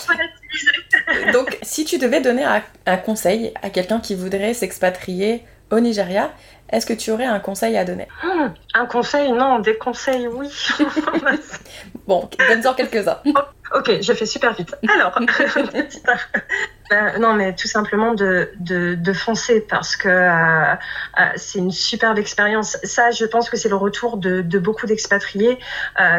[1.33, 6.33] Donc, si tu devais donner un, un conseil à quelqu'un qui voudrait s'expatrier au Nigeria,
[6.71, 8.09] est-ce que tu aurais un conseil à donner?
[8.23, 9.59] Mmh, Un conseil, non.
[9.61, 10.49] Des conseils, oui.
[12.07, 13.19] bon, donne-en quelques-uns.
[13.75, 14.77] Ok, je fais super vite.
[14.89, 15.19] Alors,
[16.93, 21.73] euh, non, mais tout simplement de, de, de foncer parce que euh, euh, c'est une
[21.73, 22.77] superbe expérience.
[22.85, 25.59] Ça, je pense que c'est le retour de, de beaucoup d'expatriés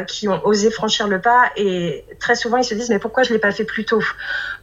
[0.08, 3.32] qui ont osé franchir le pas et très souvent ils se disent mais pourquoi je
[3.32, 4.04] l'ai pas fait plus tôt?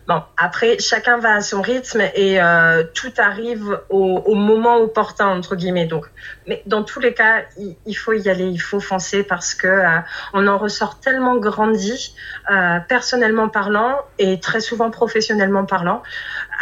[0.08, 5.28] Bon, après, chacun va à son rythme et euh, tout arrive au, au, moment opportun,
[5.28, 5.86] entre guillemets.
[5.86, 6.06] Donc,
[6.48, 9.68] mais dans tous les cas, il, il faut y aller, il faut foncer parce que
[9.68, 9.98] euh,
[10.32, 12.16] on en ressort tellement grandi,
[12.50, 16.02] euh, personnellement parlant et très souvent professionnellement parlant.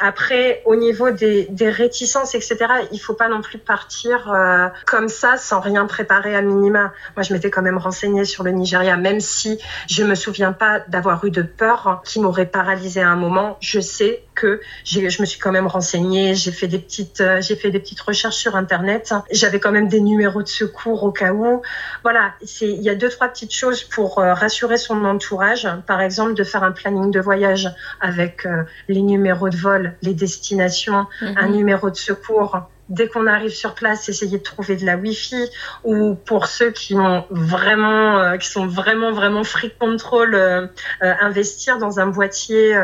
[0.00, 2.56] Après, au niveau des, des réticences, etc.,
[2.90, 6.92] il faut pas non plus partir euh, comme ça sans rien préparer à minima.
[7.16, 10.80] Moi, je m'étais quand même renseignée sur le Nigeria, même si je me souviens pas
[10.88, 13.58] d'avoir eu de peur qui m'aurait paralysée à un moment.
[13.60, 17.56] Je sais que je me suis quand même renseignée, j'ai fait des petites, euh, j'ai
[17.56, 19.12] fait des petites recherches sur internet.
[19.30, 21.62] J'avais quand même des numéros de secours au cas où.
[22.02, 25.68] Voilà, il y a deux trois petites choses pour euh, rassurer son entourage.
[25.86, 27.68] Par exemple, de faire un planning de voyage
[28.00, 31.38] avec euh, les numéros de vol, les destinations, -hmm.
[31.38, 35.48] un numéro de secours dès qu'on arrive sur place, essayer de trouver de la Wi-Fi
[35.84, 40.66] ou pour ceux qui ont vraiment, euh, qui sont vraiment vraiment free control, euh,
[41.02, 42.76] euh, investir dans un boîtier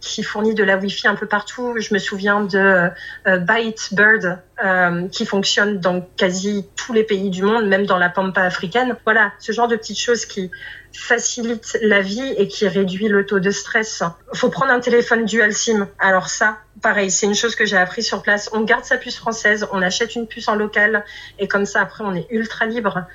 [0.00, 1.74] qui fournit de la Wi-Fi un peu partout.
[1.78, 2.88] Je me souviens de
[3.26, 8.08] Byte Bird euh, qui fonctionne dans quasi tous les pays du monde, même dans la
[8.08, 8.96] pampa africaine.
[9.04, 10.50] Voilà, ce genre de petites choses qui
[10.98, 14.02] facilite la vie et qui réduit le taux de stress.
[14.34, 15.88] Faut prendre un téléphone dual SIM.
[15.98, 18.50] Alors ça, pareil, c'est une chose que j'ai appris sur place.
[18.52, 21.04] On garde sa puce française, on achète une puce en local
[21.38, 23.06] et comme ça après on est ultra libre.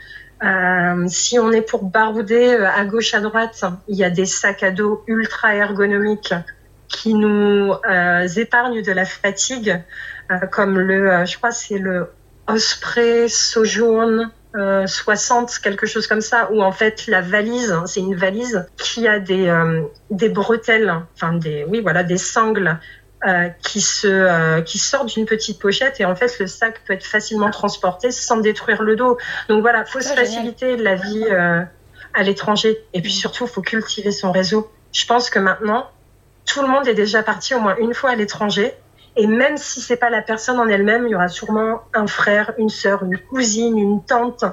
[0.44, 4.26] Euh, si on est pour barouder euh, à gauche à droite, il y a des
[4.26, 6.34] sacs à dos ultra ergonomiques
[6.88, 9.82] qui nous euh, épargnent de la fatigue,
[10.52, 12.10] comme le, je crois, c'est le
[12.48, 14.32] Osprey Sojourn.
[14.56, 19.08] 60, quelque chose comme ça, où en fait la valise, hein, c'est une valise qui
[19.08, 19.52] a des,
[20.12, 22.80] des bretelles, enfin des, oui voilà, des sangles
[23.26, 26.92] euh, qui se euh, qui sort d'une petite pochette et en fait le sac peut
[26.92, 29.18] être facilement transporté sans détruire le dos.
[29.48, 31.62] Donc voilà, faut se faciliter la vie euh,
[32.14, 34.70] à l'étranger et puis surtout faut cultiver son réseau.
[34.92, 35.90] Je pense que maintenant
[36.46, 38.74] tout le monde est déjà parti au moins une fois à l'étranger
[39.16, 42.54] et même si c'est pas la personne en elle-même, il y aura sûrement un frère,
[42.58, 44.44] une sœur, une cousine, une tante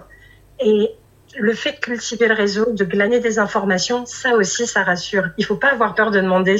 [0.59, 0.91] et
[1.39, 5.29] le fait de cultiver le réseau, de glaner des informations, ça aussi, ça rassure.
[5.39, 6.57] Il faut pas avoir peur de demander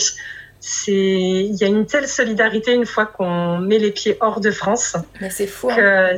[0.61, 4.51] c'est il y a une telle solidarité une fois qu'on met les pieds hors de
[4.51, 4.97] France.
[5.21, 5.69] Mais c'est fou.
[5.69, 6.17] Que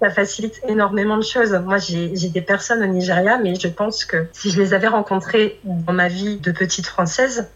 [0.00, 1.52] ça facilite énormément de choses.
[1.64, 5.60] Moi, j'ai des personnes au Nigeria, mais je pense que si je les avais rencontrées
[5.64, 7.48] dans ma vie de petite française,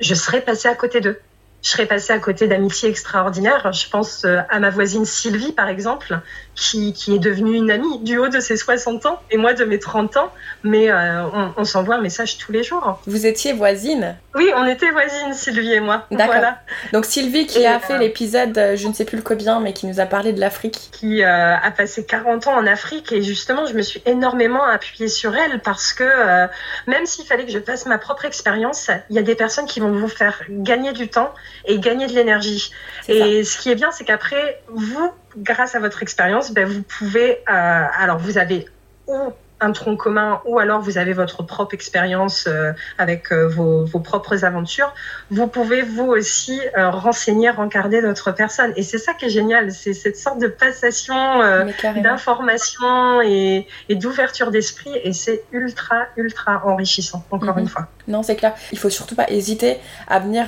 [0.00, 1.20] je serais passée à côté d'eux
[1.62, 3.72] je serais passée à côté d'amitiés extraordinaires.
[3.72, 6.20] Je pense euh, à ma voisine Sylvie, par exemple,
[6.54, 9.64] qui, qui, est devenue une amie du haut de ses 60 ans et moi de
[9.64, 10.32] mes 30 ans.
[10.62, 13.00] Mais euh, on, on s'envoie un message tous les jours.
[13.06, 16.06] Vous étiez voisine Oui, on était voisines, Sylvie et moi.
[16.10, 16.34] D'accord.
[16.34, 16.58] Voilà.
[16.92, 17.98] Donc Sylvie qui et a fait euh...
[17.98, 20.90] l'épisode, je ne sais plus le combien, mais qui nous a parlé de l'Afrique.
[20.92, 25.08] Qui euh, a passé 40 ans en Afrique et justement, je me suis énormément appuyée
[25.08, 26.46] sur elle parce que euh,
[26.86, 29.80] même s'il fallait que je fasse ma propre expérience, il y a des personnes qui
[29.80, 31.32] vont vous faire gagner du temps
[31.64, 32.72] et gagner de l'énergie.
[33.08, 33.50] Et ça.
[33.50, 37.86] ce qui est bien, c'est qu'après, vous, grâce à votre expérience, ben, vous pouvez, euh,
[37.98, 38.66] alors vous avez
[39.06, 43.84] ou un tronc commun ou alors vous avez votre propre expérience euh, avec euh, vos,
[43.84, 44.92] vos, propres aventures,
[45.30, 48.72] vous pouvez vous aussi euh, renseigner, rencarder d'autres personnes.
[48.76, 51.64] Et c'est ça qui est génial, c'est cette sorte de passation euh,
[51.96, 57.62] d'information et, et d'ouverture d'esprit et c'est ultra, ultra enrichissant, encore Mhm.
[57.62, 57.88] une fois.
[58.08, 58.54] Non, c'est clair.
[58.72, 59.76] Il faut surtout pas hésiter
[60.08, 60.46] à venir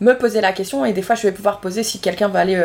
[0.00, 0.84] me poser la question.
[0.84, 2.60] Et des fois, je vais pouvoir poser si quelqu'un va aller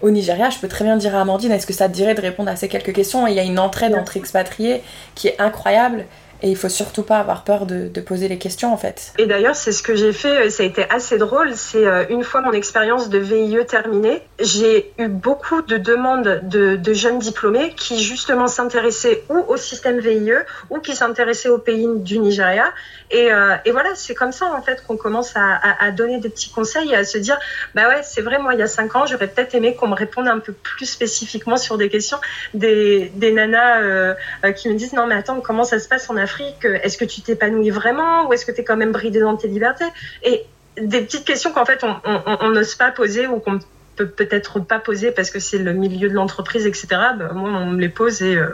[0.00, 0.50] au Nigeria.
[0.50, 2.56] Je peux très bien dire à Amandine est-ce que ça te dirait de répondre à
[2.56, 3.26] ces quelques questions?
[3.28, 4.82] Et il y a une entraide entre expatriés
[5.14, 6.06] qui est incroyable.
[6.42, 9.12] Et il faut surtout pas avoir peur de, poser les questions en fait.
[9.18, 10.50] Et d'ailleurs, c'est ce que j'ai fait.
[10.50, 11.54] Ça a été assez drôle.
[11.54, 16.92] C'est euh, une fois mon expérience de VIE terminée, j'ai eu beaucoup de demandes de,
[16.92, 20.32] jeunes diplômés qui justement s'intéressaient ou au système VIE
[20.68, 22.72] ou qui s'intéressaient au pays du Nigeria.
[23.10, 26.50] Et, euh, et voilà, c'est comme ça en fait qu'on commence à, donner des petits
[26.50, 27.38] conseils et à se dire,
[27.74, 29.94] bah ouais, c'est vrai, moi il y a cinq ans, j'aurais peut-être aimé qu'on me
[29.94, 32.18] réponde un peu plus spécifiquement sur des questions.
[32.54, 34.14] Des, des nanas euh,
[34.56, 36.31] qui me disent, non mais attends, comment ça se passe en Afrique?
[36.40, 39.48] Est-ce que tu t'épanouis vraiment ou est-ce que tu es quand même bridé dans tes
[39.48, 39.86] libertés?
[40.22, 40.44] Et
[40.80, 43.58] des petites questions qu'en fait on n'ose pas poser ou qu'on
[43.96, 46.86] peut peut-être pas poser parce que c'est le milieu de l'entreprise, etc.
[46.90, 48.48] Bah, moi, on me les pose et euh...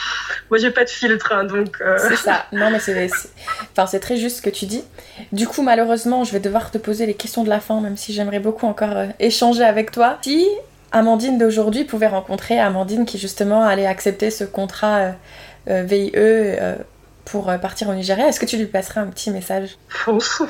[0.50, 1.76] moi, j'ai pas de filtre, hein, donc.
[1.80, 1.98] Euh...
[2.08, 2.46] C'est ça.
[2.52, 3.10] Non, mais c'est,
[3.72, 4.84] enfin, c'est très juste ce que tu dis.
[5.32, 8.12] Du coup, malheureusement, je vais devoir te poser les questions de la fin, même si
[8.12, 10.18] j'aimerais beaucoup encore euh, échanger avec toi.
[10.22, 10.46] Si
[10.92, 15.12] Amandine d'aujourd'hui pouvait rencontrer Amandine qui justement allait accepter ce contrat
[15.68, 16.12] euh, VIE
[17.24, 20.42] pour euh, partir au Nigeria, est-ce que tu lui passerais un petit message Fonce.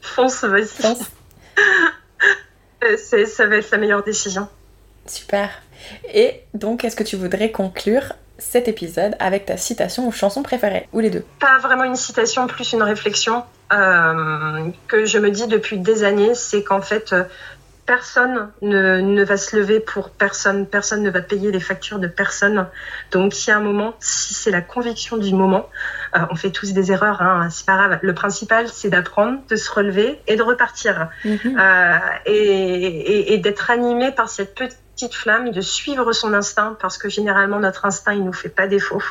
[0.00, 0.66] Fonce, vas-y.
[0.66, 1.10] Fonce.
[2.98, 4.48] C'est, ça va être la meilleure décision.
[5.06, 5.50] Super.
[6.12, 10.88] Et donc, est-ce que tu voudrais conclure cet épisode avec ta citation ou chanson préférée
[10.92, 11.24] Ou les deux?
[11.40, 16.34] Pas vraiment une citation, plus une réflexion euh, que je me dis depuis des années,
[16.34, 17.14] c'est qu'en fait,
[17.86, 22.06] personne ne, ne, va se lever pour personne, personne ne va payer les factures de
[22.06, 22.66] personne.
[23.12, 25.68] Donc il y a un moment, si c'est la conviction du moment,
[26.16, 27.98] euh, on fait tous des erreurs, hein, c'est pas grave.
[28.02, 31.08] Le principal, c'est d'apprendre, de se relever et de repartir.
[31.24, 31.58] -hmm.
[31.58, 36.96] euh, et, et, et d'être animé par cette petite flamme, de suivre son instinct, parce
[36.98, 39.02] que généralement notre instinct, il nous fait pas défaut.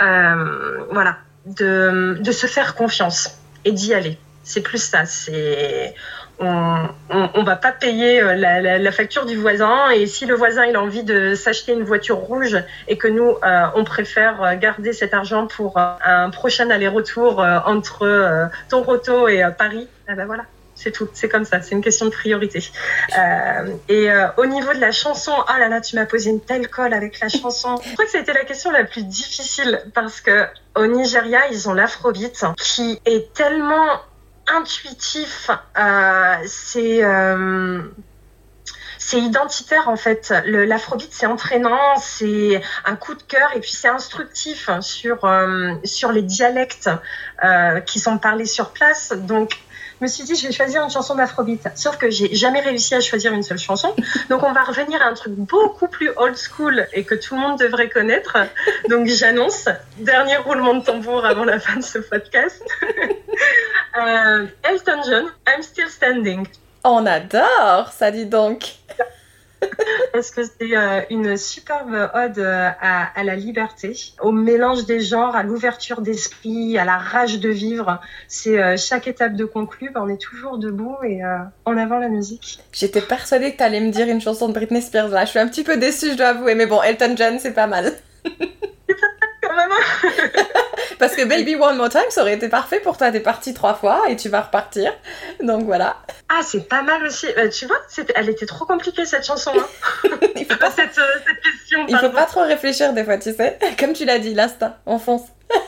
[0.00, 3.20] Euh, voilà, de, de se faire confiance
[3.64, 4.18] et d'y aller.
[4.42, 5.94] C'est plus ça, c'est
[6.40, 10.82] on, va pas payer la, la, facture du voisin et si le voisin il a
[10.82, 12.56] envie de s'acheter une voiture rouge
[12.88, 17.58] et que nous euh, on préfère garder cet argent pour euh, un prochain aller-retour euh,
[17.66, 20.44] entre Toronto et Paris, eh ben voilà.
[20.74, 22.70] C'est tout, c'est comme ça, c'est une question de priorité.
[23.90, 26.94] et au niveau de la chanson, ah là là, tu m'as posé une telle colle
[26.94, 27.76] avec la chanson.
[27.84, 31.40] Je crois que ça a été la question la plus difficile parce que au Nigeria,
[31.50, 34.00] ils ont l'afrobeat qui est tellement
[34.54, 37.82] intuitif, euh, c'est euh,
[38.98, 40.32] c'est identitaire en fait.
[40.44, 46.12] L'afrobeat c'est entraînant, c'est un coup de cœur et puis c'est instructif sur euh, sur
[46.12, 46.90] les dialectes
[47.86, 49.12] qui sont parlés sur place.
[49.12, 49.58] Donc
[50.00, 51.68] me suis dit, je vais choisir une chanson d'Afrobeat.
[51.74, 53.94] Sauf que j'ai jamais réussi à choisir une seule chanson.
[54.28, 57.40] Donc, on va revenir à un truc beaucoup plus old school et que tout le
[57.40, 58.36] monde devrait connaître.
[58.88, 62.62] Donc, j'annonce, dernier roulement de tambour avant la fin de ce podcast.
[63.98, 66.46] Euh, Elton John, I'm Still Standing.
[66.84, 68.76] On adore, ça dit donc.
[70.12, 75.36] Parce que c'est euh, une superbe ode euh, à, la liberté, au mélange des genres,
[75.36, 78.00] à l'ouverture d'esprit, à la rage de vivre.
[78.28, 81.20] C'est euh, chaque étape de conclu, ben, on est toujours debout et
[81.64, 82.60] en avant la musique.
[82.72, 85.24] J'étais persuadée que tu allais me dire une chanson de Britney Spears là.
[85.24, 87.66] Je suis un petit peu déçue, je dois avouer, mais bon, Elton John, c'est pas
[87.66, 87.92] mal.
[88.24, 89.70] Quand même.
[91.00, 93.10] Parce que Baby One More Time, ça aurait été parfait pour toi.
[93.10, 94.92] T'es parti trois fois et tu vas repartir.
[95.42, 95.96] Donc voilà.
[96.28, 97.26] Ah, c'est pas mal aussi.
[97.34, 97.78] Bah, tu vois,
[98.14, 99.50] elle était trop compliquée cette chanson.
[99.56, 100.10] Hein.
[100.36, 101.86] Il faut pas cette, euh, cette question.
[101.88, 103.58] Il faut pas trop réfléchir des fois, tu sais.
[103.78, 105.22] Comme tu l'as dit, l'instinct, on fonce.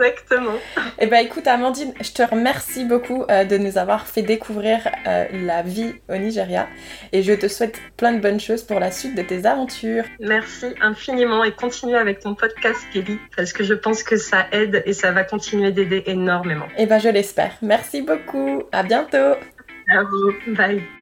[0.00, 0.54] Exactement.
[0.98, 5.26] Eh bien, écoute, Amandine, je te remercie beaucoup euh, de nous avoir fait découvrir euh,
[5.44, 6.68] la vie au Nigeria
[7.12, 10.04] et je te souhaite plein de bonnes choses pour la suite de tes aventures.
[10.20, 14.82] Merci infiniment et continue avec ton podcast, Kelly, parce que je pense que ça aide
[14.86, 16.66] et ça va continuer d'aider énormément.
[16.78, 17.52] Eh bien, je l'espère.
[17.62, 18.62] Merci beaucoup.
[18.72, 19.34] À bientôt.
[19.92, 20.54] À vous.
[20.54, 20.99] Bye.